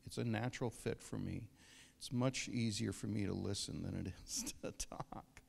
[0.06, 1.48] It's a natural fit for me.
[1.96, 5.40] It's much easier for me to listen than it is to talk.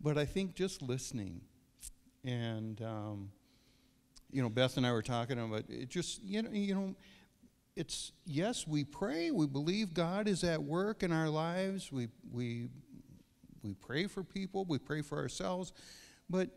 [0.00, 1.42] But I think just listening,
[2.24, 3.30] and um,
[4.30, 5.90] you know, Beth and I were talking about it.
[5.90, 6.94] Just you know, you know,
[7.76, 11.92] it's yes, we pray, we believe God is at work in our lives.
[11.92, 12.68] We we
[13.62, 15.72] we pray for people, we pray for ourselves,
[16.30, 16.48] but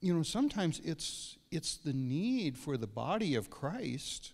[0.00, 4.32] you know, sometimes it's it's the need for the body of Christ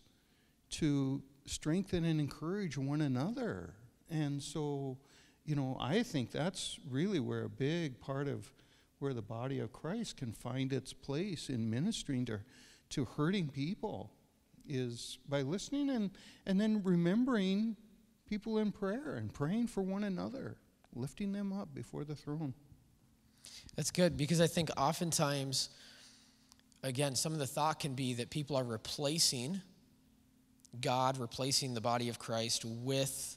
[0.71, 3.75] to strengthen and encourage one another.
[4.11, 4.99] And so,
[5.45, 8.53] you know, I think that's really where a big part of
[8.99, 12.41] where the body of Christ can find its place in ministering to,
[12.91, 14.11] to hurting people
[14.69, 16.11] is by listening and,
[16.47, 17.77] and then remembering
[18.29, 20.57] people in prayer and praying for one another,
[20.95, 22.55] lifting them up before the throne.
[23.77, 25.69] That's good because I think oftentimes,
[26.83, 29.61] again, some of the thought can be that people are replacing
[30.81, 33.37] God replacing the body of Christ with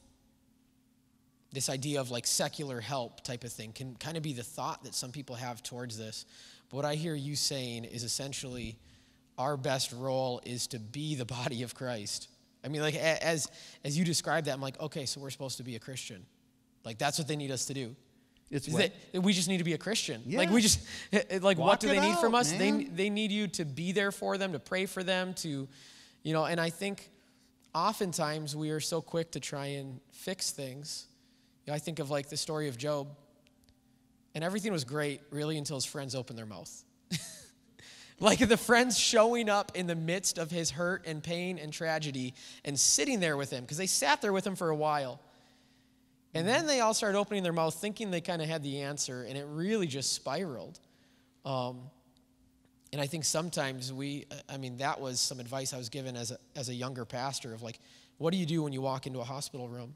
[1.51, 4.83] this idea of like secular help type of thing can kind of be the thought
[4.83, 6.25] that some people have towards this.
[6.69, 8.77] But what I hear you saying is essentially
[9.37, 12.29] our best role is to be the body of Christ.
[12.63, 13.47] I mean, like as
[13.83, 16.25] as you describe that, I'm like, okay, so we're supposed to be a Christian.
[16.83, 17.95] Like that's what they need us to do.
[18.51, 18.91] It's what?
[19.13, 20.23] that we just need to be a Christian.
[20.25, 20.39] Yeah.
[20.39, 20.79] Like we just
[21.41, 22.51] like Walk what do they need from out, us?
[22.51, 25.67] They they need you to be there for them, to pray for them, to
[26.23, 27.09] you know, and I think
[27.73, 31.05] oftentimes we are so quick to try and fix things.
[31.65, 33.07] You know, I think of like the story of Job.
[34.35, 36.83] And everything was great really until his friends opened their mouth.
[38.19, 42.33] like the friends showing up in the midst of his hurt and pain and tragedy
[42.63, 45.19] and sitting there with him because they sat there with him for a while.
[46.33, 49.23] And then they all started opening their mouth thinking they kind of had the answer,
[49.23, 50.79] and it really just spiraled.
[51.43, 51.81] Um,
[52.91, 56.31] and I think sometimes we, I mean, that was some advice I was given as
[56.31, 57.79] a, as a younger pastor of like,
[58.17, 59.95] what do you do when you walk into a hospital room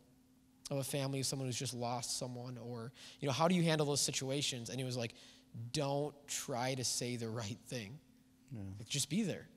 [0.71, 2.57] of a family of someone who's just lost someone?
[2.57, 4.69] Or, you know, how do you handle those situations?
[4.69, 5.13] And he was like,
[5.71, 7.99] don't try to say the right thing.
[8.79, 9.47] Like, just be there.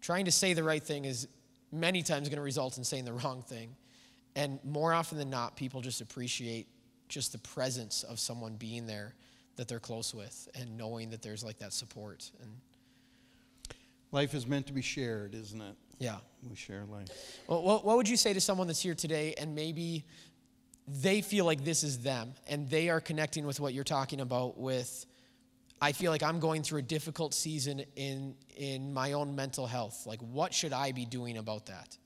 [0.00, 1.28] Trying to say the right thing is
[1.72, 3.74] many times going to result in saying the wrong thing.
[4.36, 6.68] And more often than not, people just appreciate
[7.08, 9.14] just the presence of someone being there
[9.56, 12.30] that they're close with and knowing that there's like that support.
[12.42, 12.50] And
[14.12, 15.74] Life is meant to be shared, isn't it?
[15.98, 16.16] yeah.
[16.48, 17.08] We share life.
[17.48, 20.04] Well, what, what would you say to someone that's here today and maybe
[20.86, 24.56] they feel like this is them and they are connecting with what you're talking about
[24.58, 25.06] with
[25.82, 30.06] I feel like I'm going through a difficult season in in my own mental health.
[30.06, 31.96] Like what should I be doing about that?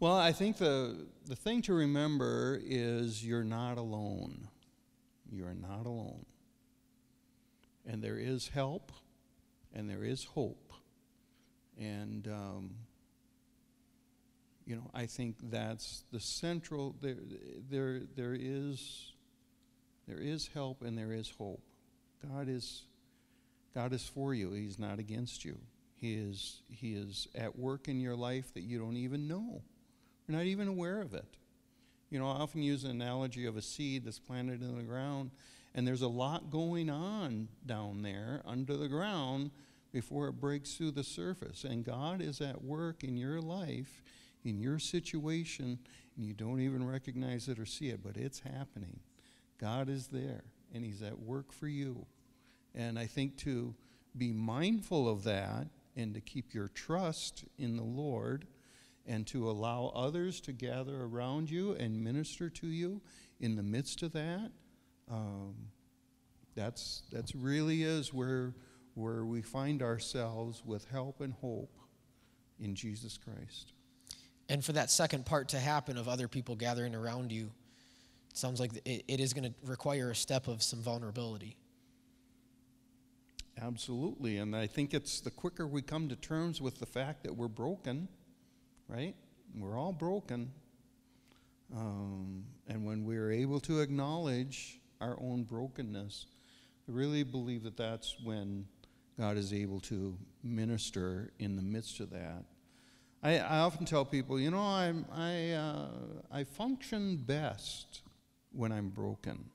[0.00, 4.46] Well, I think the, the thing to remember is you're not alone.
[5.28, 6.24] You are not alone.
[7.84, 8.92] And there is help
[9.74, 10.72] and there is hope.
[11.76, 12.70] And, um,
[14.64, 17.16] you know, I think that's the central, there,
[17.68, 19.14] there, there, is,
[20.06, 21.62] there is help and there is hope.
[22.24, 22.84] God is,
[23.74, 25.58] God is for you, He's not against you.
[25.96, 29.62] He is, he is at work in your life that you don't even know.
[30.28, 31.36] You're not even aware of it.
[32.10, 35.30] You know, I often use an analogy of a seed that's planted in the ground,
[35.74, 39.50] and there's a lot going on down there under the ground
[39.90, 41.64] before it breaks through the surface.
[41.64, 44.02] And God is at work in your life,
[44.44, 45.78] in your situation,
[46.16, 49.00] and you don't even recognize it or see it, but it's happening.
[49.58, 52.06] God is there, and He's at work for you.
[52.74, 53.74] And I think to
[54.16, 58.46] be mindful of that and to keep your trust in the Lord
[59.08, 63.00] and to allow others to gather around you and minister to you
[63.40, 64.52] in the midst of that,
[65.10, 65.54] um,
[66.54, 68.54] that's, that's really is where,
[68.94, 71.74] where we find ourselves with help and hope
[72.60, 73.72] in Jesus Christ.
[74.48, 77.50] And for that second part to happen of other people gathering around you,
[78.30, 81.56] it sounds like it, it is going to require a step of some vulnerability.
[83.60, 84.38] Absolutely.
[84.38, 87.48] And I think it's the quicker we come to terms with the fact that we're
[87.48, 88.08] broken,
[88.88, 89.14] right?
[89.56, 90.50] We're all broken.
[91.74, 96.26] Um, and when we're able to acknowledge our own brokenness,
[96.88, 98.66] I really believe that that's when
[99.18, 102.44] God is able to minister in the midst of that.
[103.22, 105.88] I, I often tell people, you know, I'm, I, uh,
[106.30, 108.02] I function best
[108.52, 109.50] when I'm broken.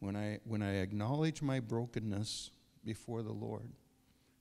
[0.00, 2.50] When I, when I acknowledge my brokenness
[2.84, 3.68] before the Lord.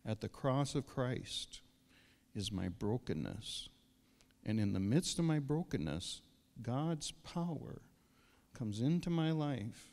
[0.06, 1.62] At the cross of Christ
[2.36, 3.70] is my brokenness.
[4.46, 6.22] And in the midst of my brokenness,
[6.62, 7.82] God's power
[8.54, 9.92] comes into my life,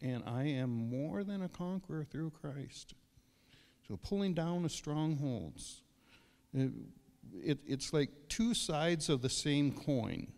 [0.00, 2.94] and I am more than a conqueror through Christ.
[3.88, 5.82] So, pulling down the strongholds,
[6.54, 6.70] it,
[7.32, 10.28] it, it's like two sides of the same coin,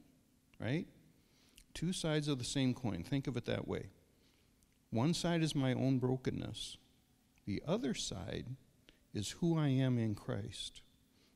[0.59, 0.87] right?
[1.74, 3.03] Two sides of the same coin.
[3.03, 3.91] Think of it that way.
[4.91, 6.76] One side is my own brokenness,
[7.45, 8.47] the other side
[9.12, 10.83] is who I am in Christ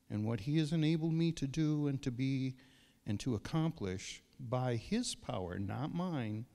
[0.09, 2.55] and what He has enabled me to do and to be
[3.05, 6.45] and to accomplish by His power, not mine,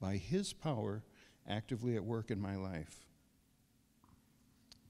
[0.00, 1.02] by His power
[1.48, 3.04] actively at work in my life.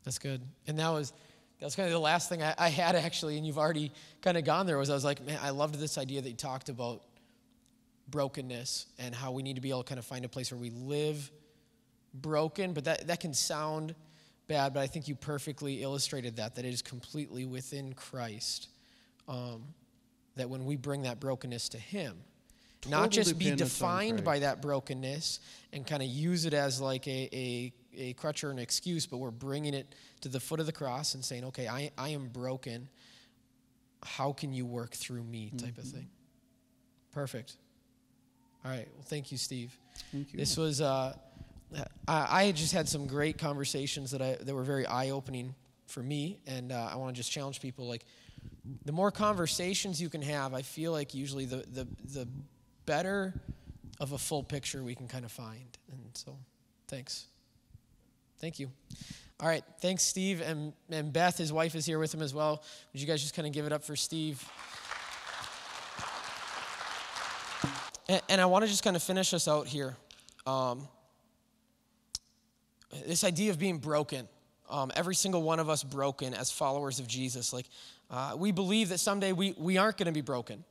[0.04, 0.42] That's good.
[0.66, 1.12] And that was
[1.60, 4.36] that was kind of the last thing I, I had actually, and you've already kind
[4.36, 4.76] of gone there.
[4.78, 7.02] Was I was like, man, I loved this idea that you talked about
[8.08, 10.60] brokenness and how we need to be able to kind of find a place where
[10.60, 11.30] we live
[12.14, 13.94] broken, but that, that can sound
[14.48, 18.68] bad, but I think you perfectly illustrated that, that it is completely within Christ.
[19.28, 19.62] Um,
[20.36, 22.16] that when we bring that brokenness to Him,
[22.80, 25.40] Total not just be defined by that brokenness
[25.72, 29.18] and kind of use it as like a, a, a crutch or an excuse, but
[29.18, 32.28] we're bringing it to the foot of the cross and saying, okay, I, I am
[32.28, 32.88] broken.
[34.02, 35.52] How can you work through me?
[35.56, 35.80] type mm-hmm.
[35.80, 36.08] of thing.
[37.12, 37.56] Perfect.
[38.64, 38.88] All right.
[38.94, 39.76] Well, thank you, Steve.
[40.10, 40.38] Thank you.
[40.38, 40.80] This was.
[40.80, 41.14] Uh,
[42.06, 45.54] I, just had some great conversations that I that were very eye opening
[45.86, 47.86] for me, and uh, I want to just challenge people.
[47.86, 48.04] Like,
[48.84, 52.28] the more conversations you can have, I feel like usually the the the
[52.86, 53.34] better
[54.00, 55.78] of a full picture we can kind of find.
[55.90, 56.36] And so,
[56.88, 57.26] thanks.
[58.40, 58.70] Thank you.
[59.38, 60.40] All right, thanks, Steve.
[60.40, 62.62] And, and Beth, his wife, is here with him as well.
[62.92, 64.44] Would you guys just kind of give it up for Steve?
[68.08, 69.96] And, and I want to just kind of finish us out here.
[70.46, 70.88] Um,
[73.06, 74.28] this idea of being broken.
[74.68, 77.52] Um, every single one of us broken as followers of Jesus.
[77.52, 77.66] Like,
[78.10, 80.64] uh, we believe that someday we, we aren't going to be broken.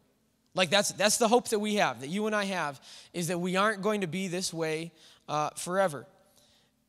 [0.53, 2.81] Like, that's, that's the hope that we have, that you and I have,
[3.13, 4.91] is that we aren't going to be this way
[5.29, 6.05] uh, forever.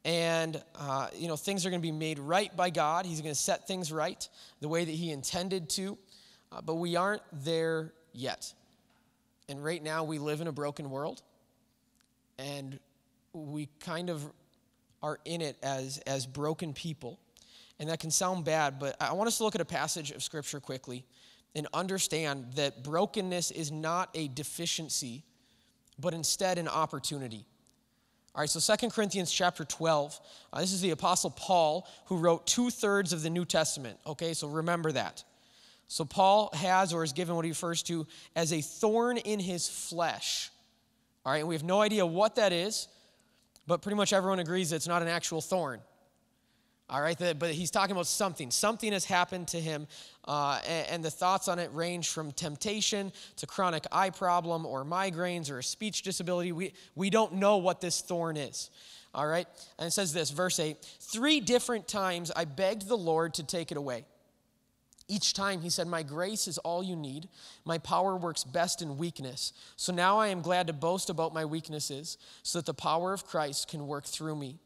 [0.05, 3.07] And, uh, you know, things are going to be made right by God.
[3.07, 4.29] He's going to set things right
[4.61, 5.97] the way that He intended to.
[6.51, 8.53] Uh, but we aren't there yet.
[9.49, 11.23] And right now, we live in a broken world.
[12.39, 12.81] And
[13.33, 14.29] we kind of
[15.03, 17.19] are in it as, as broken people.
[17.79, 20.23] And that can sound bad, but I want us to look at a passage of
[20.23, 21.05] Scripture quickly
[21.55, 25.25] and understand that brokenness is not a deficiency,
[25.99, 27.45] but instead an opportunity.
[28.35, 30.19] All right, so Second Corinthians chapter 12.
[30.53, 33.99] Uh, this is the Apostle Paul who wrote two thirds of the New Testament.
[34.07, 35.25] Okay, so remember that.
[35.89, 39.69] So Paul has or is given what he refers to as a thorn in his
[39.69, 40.51] flesh.
[41.27, 42.89] All right, and we have no idea what that is
[43.67, 45.81] but pretty much everyone agrees it's not an actual thorn.
[46.91, 48.51] All right, but he's talking about something.
[48.51, 49.87] Something has happened to him,
[50.27, 50.61] uh,
[50.91, 55.61] and, the thoughts on it range from temptation to chronic eye problem or migraines or
[55.61, 56.53] a speech disability.
[56.53, 58.69] We, we don't know what this thorn is.
[59.15, 59.47] All right,
[59.79, 63.71] and it says this, verse 8 Three different times I begged the Lord to take
[63.71, 64.05] it away.
[65.13, 67.29] Each time he said, My grace is all you need.
[67.67, 69.53] My power works best in weakness.
[69.77, 73.27] So now I am glad to boast about my weaknesses so that the power of
[73.27, 74.57] Christ can work through me.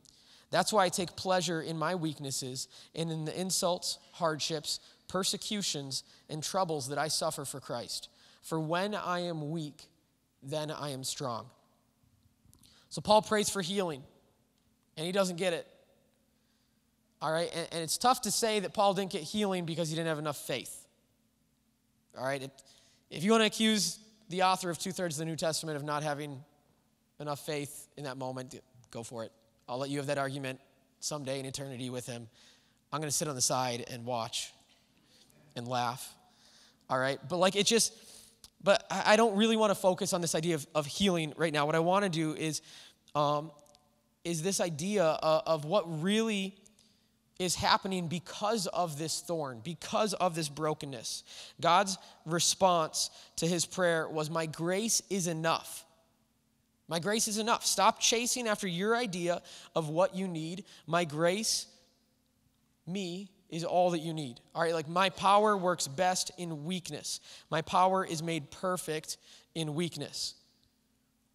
[0.52, 4.78] That's why I take pleasure in my weaknesses and in the insults, hardships,
[5.08, 8.08] persecutions, and troubles that I suffer for Christ.
[8.42, 9.88] For when I am weak,
[10.44, 11.46] then I am strong.
[12.88, 14.04] So Paul prays for healing,
[14.96, 15.66] and he doesn't get it.
[17.22, 19.96] All right, and, and, it's tough to say that Paul didn't get healing because he
[19.96, 20.86] didn't have enough faith.
[22.16, 22.50] All right, it,
[23.10, 23.98] if you want to accuse
[24.28, 26.42] the author of two thirds of the New Testament of not having
[27.18, 28.60] enough faith in that moment,
[28.90, 29.32] go for it.
[29.68, 30.60] I'll let you have that argument
[31.00, 32.28] someday in eternity with him.
[32.92, 34.52] I'm going to sit on the side and watch
[35.56, 36.14] and laugh.
[36.90, 37.94] All right, but like it just,
[38.62, 41.66] but I don't really want to focus on this idea of, of healing right now.
[41.66, 42.62] What I want to do is,
[43.14, 43.50] um,
[44.24, 46.56] is this idea of, of what really
[47.38, 51.22] is happening because of this thorn, because of this brokenness.
[51.60, 55.84] God's response to his prayer was, My grace is enough.
[56.88, 57.66] My grace is enough.
[57.66, 59.42] Stop chasing after your idea
[59.74, 60.64] of what you need.
[60.86, 61.66] My grace,
[62.86, 64.40] me, is all that you need.
[64.54, 67.20] All right, like my power works best in weakness.
[67.50, 69.18] My power is made perfect
[69.54, 70.34] in weakness.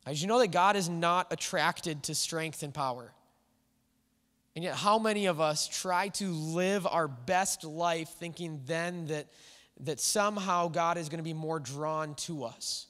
[0.06, 3.14] As you know that God is not attracted to strength and power.
[4.56, 9.28] And yet, how many of us try to live our best life thinking then that,
[9.82, 12.88] that somehow God is going to be more drawn to us?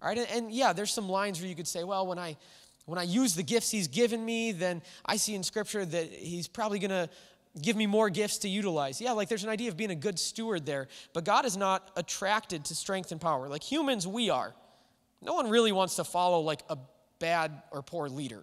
[0.00, 2.36] All right, and, and yeah, there's some lines where you could say, well, when I
[2.84, 6.48] when I use the gifts he's given me, then I see in scripture that he's
[6.48, 7.08] probably going to
[7.60, 9.00] give me more gifts to utilize.
[9.00, 11.90] Yeah, like there's an idea of being a good steward there, but God is not
[11.96, 13.48] attracted to strength and power.
[13.48, 14.54] Like humans, we are.
[15.20, 16.76] No one really wants to follow like a
[17.18, 18.42] bad or poor leader.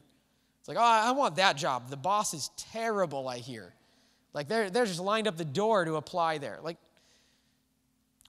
[0.59, 1.89] It's like, oh, I want that job.
[1.89, 3.73] The boss is terrible, I hear.
[4.33, 6.59] Like they're, they're just lined up the door to apply there.
[6.61, 6.77] Like,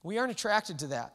[0.03, 1.13] we aren't attracted to that.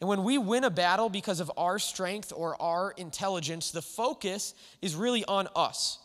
[0.00, 4.54] And when we win a battle because of our strength or our intelligence, the focus
[4.80, 5.98] is really on us.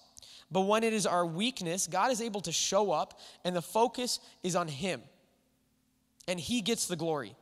[0.51, 4.19] But when it is our weakness, God is able to show up and the focus
[4.43, 5.01] is on Him.
[6.27, 7.35] And He gets the glory.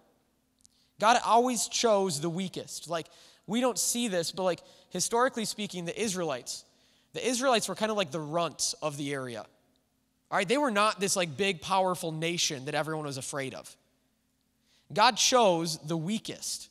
[1.00, 2.90] God always chose the weakest.
[2.90, 3.08] Like,
[3.48, 6.64] we don't see this, but like, historically speaking, the Israelites,
[7.14, 9.46] the Israelites were kind of like the runts of the area.
[10.32, 13.76] All right, they were not this like big, powerful nation that everyone was afraid of.
[14.92, 16.70] God chose the weakest.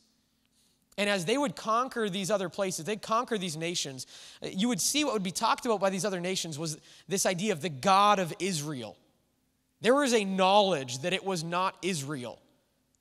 [0.98, 4.06] And as they would conquer these other places, they'd conquer these nations,
[4.42, 6.76] you would see what would be talked about by these other nations was
[7.08, 8.96] this idea of the God of Israel.
[9.80, 12.38] There was a knowledge that it was not Israel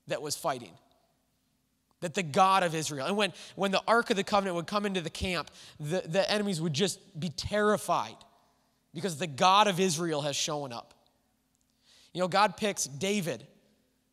[0.08, 0.72] that was fighting,
[2.02, 3.08] that the God of Israel.
[3.08, 5.50] And when, when the Ark of the Covenant would come into the camp,
[5.80, 8.16] the, the enemies would just be terrified
[8.94, 10.94] because the God of Israel has shown up.
[12.14, 13.48] You know, God picks David,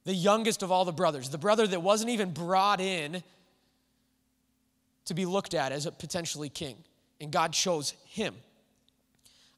[0.05, 3.23] the youngest of all the brothers, the brother that wasn't even brought in
[5.07, 6.77] to be looked at as a potentially king.
[7.21, 8.35] And God chose him.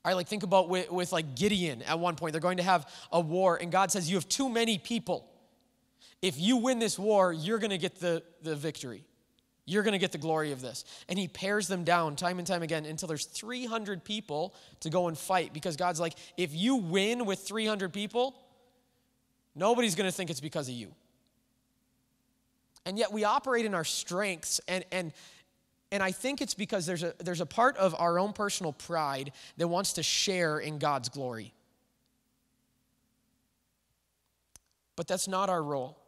[0.03, 2.33] All right, like think about with, with like Gideon at one point.
[2.33, 5.30] They're going to have a war, and God says, You have too many people.
[6.23, 9.05] If you win this war, you're going to get the, the victory.
[9.65, 10.85] You're going to get the glory of this.
[11.09, 15.09] And he pares them down time and time again until there's 300 people to go
[15.09, 18.35] and fight because God's like, if you win with 300 people,
[19.55, 20.93] nobody's going to think it's because of you.
[22.85, 25.13] And yet we operate in our strengths and, and
[25.93, 29.33] and I think it's because there's a, there's a part of our own personal pride
[29.57, 31.53] that wants to share in God's glory.
[34.95, 35.99] But that's not our role.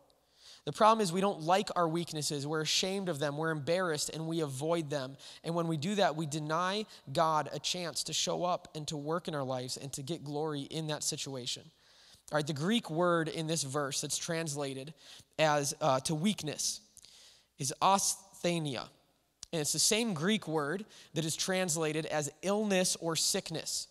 [0.64, 2.46] The problem is we don't like our weaknesses.
[2.46, 3.36] We're ashamed of them.
[3.36, 5.16] We're embarrassed and we avoid them.
[5.42, 8.96] And when we do that, we deny God a chance to show up and to
[8.96, 11.64] work in our lives and to get glory in that situation.
[12.30, 14.94] All right, the Greek word in this verse that's translated
[15.38, 16.80] as uh, to weakness
[17.58, 18.88] is asthenia.
[19.52, 20.84] And it's the same Greek word
[21.14, 23.88] that is translated as illness or sickness.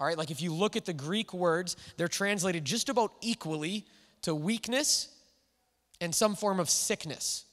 [0.00, 3.84] All right, like if you look at the Greek words, they're translated just about equally
[4.22, 5.11] to weakness
[6.02, 7.44] and some form of sickness.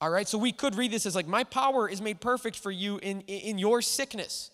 [0.00, 2.70] All right, so we could read this as like, my power is made perfect for
[2.70, 4.50] you in, in your sickness.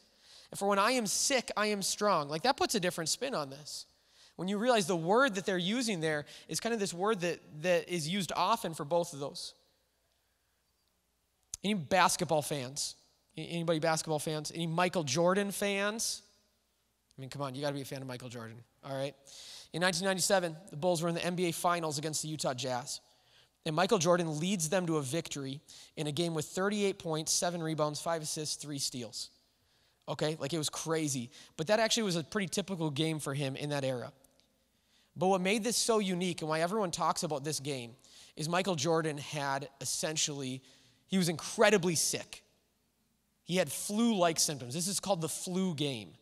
[0.51, 2.29] And for when I am sick, I am strong.
[2.29, 3.85] Like that puts a different spin on this.
[4.37, 7.39] When you realize the word that they're using there is kind of this word that,
[7.63, 9.55] that is used often for both of those.
[11.63, 12.97] Any basketball fans?
[13.37, 14.51] Anybody basketball fans?
[14.55, 16.23] Any Michael Jordan fans?
[17.17, 18.57] I mean, come on, you got to be a fan of Michael Jordan.
[18.85, 19.15] All right.
[19.77, 23.03] In 1997, the Bulls were in the NBA Finals against the Utah Jazz.
[23.67, 25.61] And Michael Jordan leads them to a victory
[25.99, 29.29] in a game with 38 points, seven rebounds, five assists, three steals.
[30.09, 31.31] Okay, like it was crazy.
[31.59, 34.13] But that actually was a pretty typical game for him in that era.
[35.15, 37.97] But what made this so unique and why everyone talks about this game
[38.35, 40.63] is Michael Jordan had essentially
[41.07, 42.43] he was incredibly sick.
[43.45, 44.73] He had flu like symptoms.
[44.73, 46.15] This is called the flu game.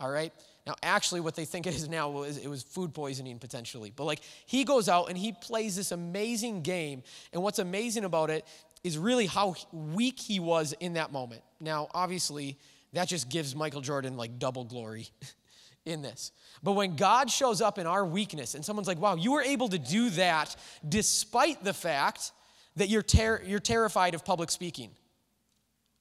[0.00, 0.32] All right?
[0.66, 3.92] Now, actually, what they think it is now was it was food poisoning potentially.
[3.94, 7.02] But like, he goes out and he plays this amazing game.
[7.32, 8.44] And what's amazing about it
[8.82, 11.42] is really how weak he was in that moment.
[11.60, 12.58] Now, obviously,
[12.92, 15.08] that just gives Michael Jordan like double glory
[15.84, 16.32] in this.
[16.62, 19.68] But when God shows up in our weakness and someone's like, wow, you were able
[19.68, 20.56] to do that
[20.88, 22.32] despite the fact
[22.74, 24.90] that you're, ter- you're terrified of public speaking.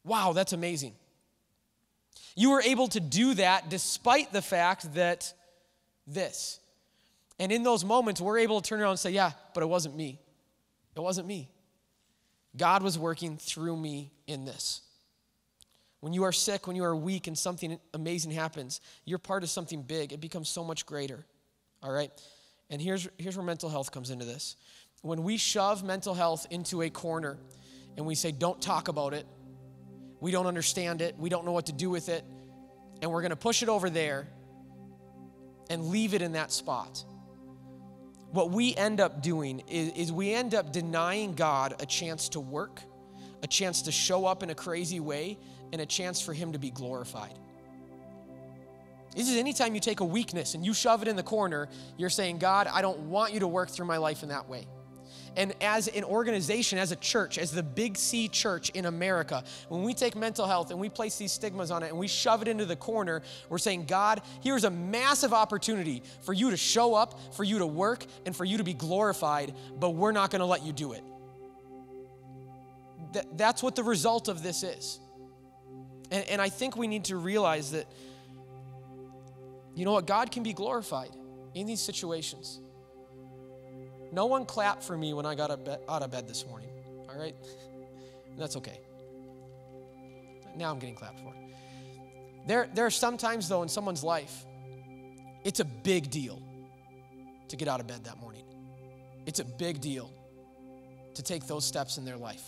[0.04, 0.94] Wow, that's amazing.
[2.36, 5.34] You were able to do that despite the fact that
[6.06, 6.60] this.
[7.40, 9.96] And in those moments, we're able to turn around and say, Yeah, but it wasn't
[9.96, 10.20] me.
[10.96, 11.50] It wasn't me.
[12.56, 14.82] God was working through me in this.
[16.00, 19.50] When you are sick, when you are weak, and something amazing happens, you're part of
[19.50, 20.14] something big.
[20.14, 21.26] It becomes so much greater.
[21.82, 22.12] All right?
[22.70, 24.56] And here's, here's where mental health comes into this.
[25.02, 27.38] When we shove mental health into a corner
[27.98, 29.26] and we say, don't talk about it,
[30.20, 32.24] we don't understand it, we don't know what to do with it,
[33.02, 34.28] and we're going to push it over there
[35.70, 37.04] and leave it in that spot.
[38.32, 42.40] What we end up doing is, is we end up denying God a chance to
[42.40, 42.82] work,
[43.44, 45.38] a chance to show up in a crazy way,
[45.72, 47.34] and a chance for Him to be glorified.
[49.16, 52.10] This is anytime you take a weakness and you shove it in the corner, you're
[52.10, 54.68] saying, God, I don't want you to work through my life in that way.
[55.38, 59.84] And as an organization, as a church, as the Big C church in America, when
[59.84, 62.48] we take mental health and we place these stigmas on it and we shove it
[62.48, 67.20] into the corner, we're saying, God, here's a massive opportunity for you to show up,
[67.36, 70.46] for you to work, and for you to be glorified, but we're not going to
[70.46, 71.04] let you do it.
[73.34, 75.00] that's what the result of this is.
[76.12, 77.88] And, and I think we need to realize that,
[79.74, 81.10] you know what, God can be glorified
[81.54, 82.60] in these situations.
[84.16, 86.70] No one clapped for me when I got out of bed this morning,
[87.10, 87.36] all right?
[88.38, 88.80] That's okay.
[90.56, 91.34] Now I'm getting clapped for.
[92.48, 94.46] There, there are some times, though, in someone's life,
[95.44, 96.42] it's a big deal
[97.50, 98.46] to get out of bed that morning.
[99.26, 100.10] It's a big deal
[101.16, 102.48] to take those steps in their life.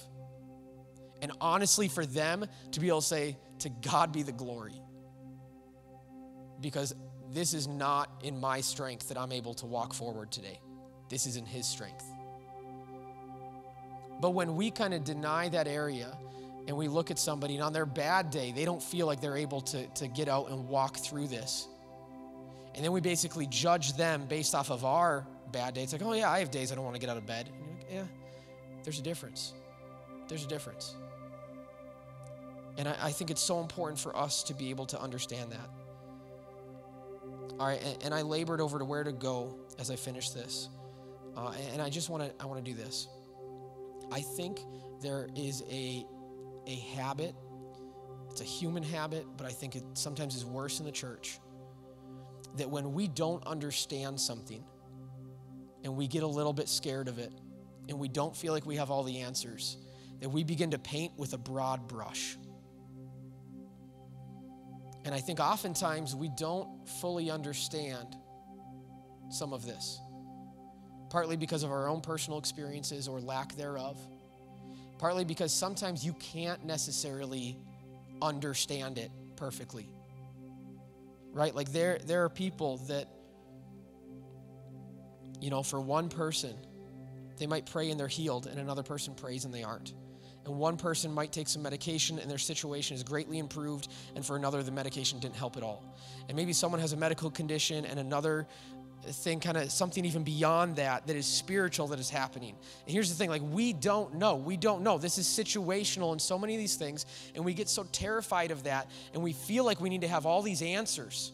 [1.22, 4.82] And honestly, for them to be able to say, To God be the glory.
[6.62, 6.96] Because
[7.34, 10.62] this is not in my strength that I'm able to walk forward today.
[11.10, 12.06] This isn't His strength.
[14.20, 16.18] But when we kind of deny that area
[16.68, 19.38] and we look at somebody and on their bad day, they don't feel like they're
[19.38, 21.68] able to, to get out and walk through this.
[22.76, 25.84] And then we basically judge them based off of our bad day.
[25.84, 27.48] It's like, oh, yeah, I have days I don't want to get out of bed.
[27.48, 28.04] And you're like, yeah,
[28.84, 29.54] there's a difference.
[30.28, 30.96] There's a difference.
[32.78, 35.70] And I, I, think it's so important for us to be able to understand that.
[37.60, 40.70] All right, and, and I labored over to where to go as I finish this.
[41.38, 43.08] Uh, and I just want to I want to do this.
[44.12, 44.60] I think
[45.02, 46.06] there is a
[46.66, 47.36] a habit.
[48.32, 51.40] It's a human habit, but I think it sometimes is worse in the church.
[52.56, 54.64] That when we don't understand something
[55.84, 57.32] and we get a little bit scared of it
[57.88, 59.78] and we don't feel like we have all the answers,
[60.22, 62.36] that we begin to paint with a broad brush.
[65.06, 68.16] And I think oftentimes we don't fully understand
[69.30, 70.00] some of this
[71.10, 73.98] partly because of our own personal experiences or lack thereof,
[74.98, 77.58] partly because sometimes you can't necessarily
[78.22, 79.88] understand it perfectly.
[81.34, 81.54] Right?
[81.54, 83.08] Like there, there are people that,
[85.40, 86.56] you know, for one person,
[87.38, 89.94] they might pray and they're healed, and another person prays and they aren't.
[90.46, 94.36] And one person might take some medication and their situation is greatly improved, and for
[94.36, 95.84] another, the medication didn't help at all.
[96.28, 98.48] And maybe someone has a medical condition and another
[99.14, 102.56] thing, kind of something even beyond that, that is spiritual that is happening.
[102.86, 104.36] And here's the thing like, we don't know.
[104.36, 104.98] We don't know.
[104.98, 107.06] This is situational in so many of these things,
[107.36, 110.26] and we get so terrified of that, and we feel like we need to have
[110.26, 111.32] all these answers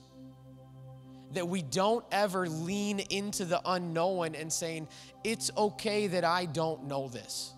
[1.34, 4.88] that we don't ever lean into the unknown and saying,
[5.24, 7.54] it's okay that I don't know this.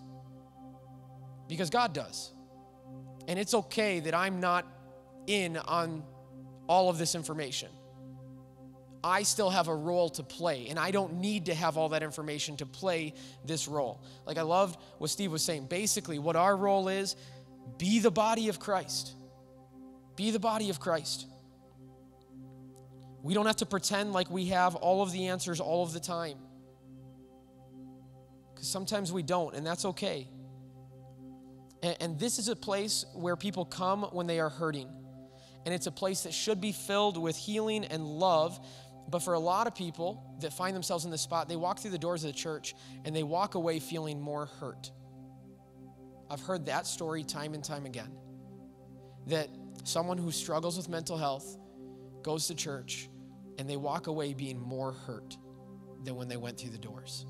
[1.48, 2.32] Because God does.
[3.28, 4.66] And it's okay that I'm not
[5.26, 6.02] in on
[6.68, 7.68] all of this information.
[9.06, 12.02] I still have a role to play, and I don't need to have all that
[12.02, 14.02] information to play this role.
[14.26, 15.66] Like I loved what Steve was saying.
[15.66, 17.14] Basically, what our role is
[17.78, 19.14] be the body of Christ.
[20.16, 21.26] Be the body of Christ.
[23.22, 26.00] We don't have to pretend like we have all of the answers all of the
[26.00, 26.38] time.
[28.52, 30.26] Because sometimes we don't, and that's okay.
[31.80, 34.88] And, and, this is a place where people come when they are hurting.
[35.64, 38.58] And it's a place that should be filled with healing and love
[39.08, 41.92] but for a lot of people that find themselves in this spot, they walk through
[41.92, 44.90] the doors of the church and they walk away feeling more hurt.
[46.28, 48.10] I've heard that story time and time again.
[49.28, 49.48] That
[49.84, 51.56] someone who struggles with mental health
[52.22, 53.08] goes to church
[53.58, 55.36] and they walk away being more hurt
[56.04, 57.26] than when they went through the doors.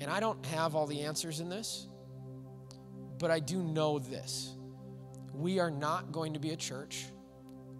[0.00, 1.88] And I don't have all the answers in this,
[3.18, 4.54] but I do know this.
[5.34, 7.06] We are not going to be a church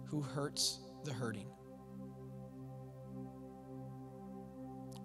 [0.05, 1.47] who hurts the hurting.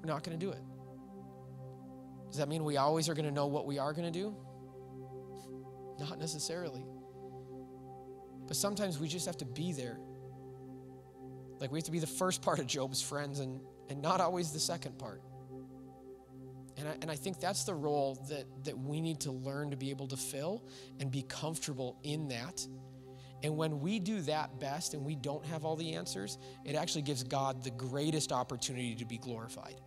[0.09, 0.63] Not going to do it.
[2.29, 4.37] Does that mean we always are going to know what we are going to do?
[6.01, 6.85] Not necessarily.
[8.47, 9.99] But sometimes we just have to be there.
[11.61, 14.53] Like we have to be the first part of Job's friends and, and not always
[14.53, 15.23] the second part.
[16.77, 19.77] And I, and I think that's the role that, that we need to learn to
[19.77, 20.65] be able to fill
[21.01, 22.67] and be comfortable in that
[23.43, 27.03] And when we do that best and we don't have all the answers, it actually
[27.03, 29.81] gives God the greatest opportunity to be glorified.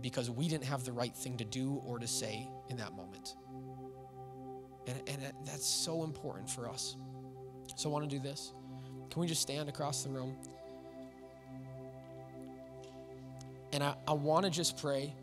[0.00, 3.34] Because we didn't have the right thing to do or to say in that moment.
[4.86, 6.96] And, and that's so important for us.
[7.76, 8.52] So I want to do this.
[9.10, 10.36] Can we just stand across the room?
[13.72, 15.14] And I, I want to just pray.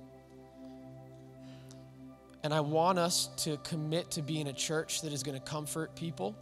[2.44, 5.96] And I want us to commit to being a church that is going to comfort
[5.96, 6.36] people,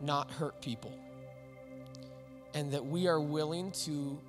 [0.00, 0.92] not hurt people.
[2.54, 4.20] And that we are willing to,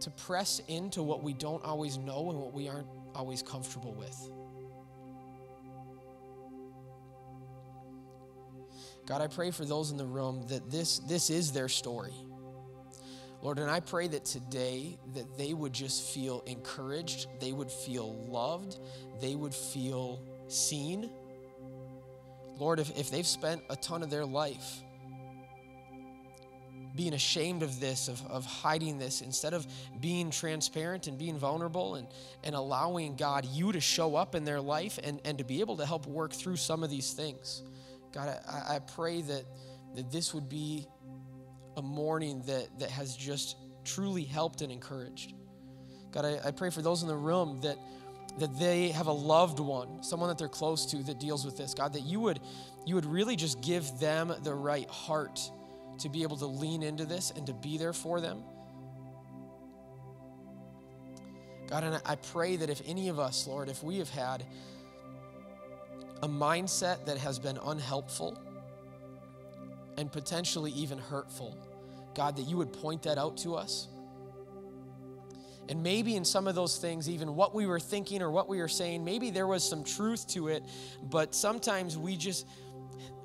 [0.00, 4.30] to press into what we don't always know and what we aren't always comfortable with.
[9.06, 12.12] God, I pray for those in the room that this, this is their story.
[13.40, 18.14] Lord, and I pray that today that they would just feel encouraged, they would feel
[18.26, 18.78] loved,
[19.20, 21.10] they would feel seen.
[22.58, 24.82] Lord, if, if they've spent a ton of their life
[26.98, 29.64] being ashamed of this, of, of hiding this, instead of
[30.00, 32.08] being transparent and being vulnerable and,
[32.42, 35.76] and allowing God, you to show up in their life and, and to be able
[35.76, 37.62] to help work through some of these things.
[38.12, 39.44] God, I, I pray that,
[39.94, 40.88] that this would be
[41.76, 45.34] a morning that, that has just truly helped and encouraged.
[46.10, 47.78] God, I, I pray for those in the room that
[48.38, 51.74] that they have a loved one, someone that they're close to that deals with this.
[51.74, 52.38] God, that you would
[52.86, 55.40] you would really just give them the right heart
[55.98, 58.42] to be able to lean into this and to be there for them.
[61.68, 64.44] God, and I pray that if any of us, Lord, if we have had
[66.22, 68.38] a mindset that has been unhelpful
[69.98, 71.56] and potentially even hurtful,
[72.14, 73.88] God, that you would point that out to us.
[75.68, 78.58] And maybe in some of those things, even what we were thinking or what we
[78.58, 80.64] were saying, maybe there was some truth to it,
[81.02, 82.46] but sometimes we just,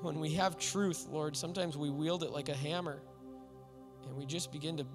[0.00, 3.00] when we have truth, Lord, sometimes we wield it like a hammer
[4.06, 4.86] and we just begin to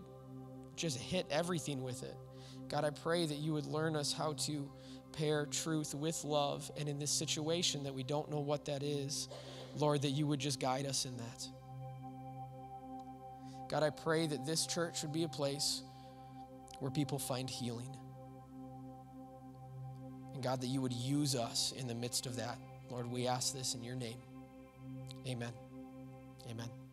[0.75, 2.15] just hit everything with it.
[2.69, 4.71] God, I pray that you would learn us how to
[5.11, 6.69] pair truth with love.
[6.77, 9.27] And in this situation that we don't know what that is,
[9.75, 11.47] Lord, that you would just guide us in that.
[13.69, 15.81] God, I pray that this church would be a place
[16.79, 17.95] where people find healing.
[20.33, 22.57] And God, that you would use us in the midst of that.
[22.89, 24.17] Lord, we ask this in your name.
[25.27, 25.53] Amen.
[26.49, 26.88] Amen.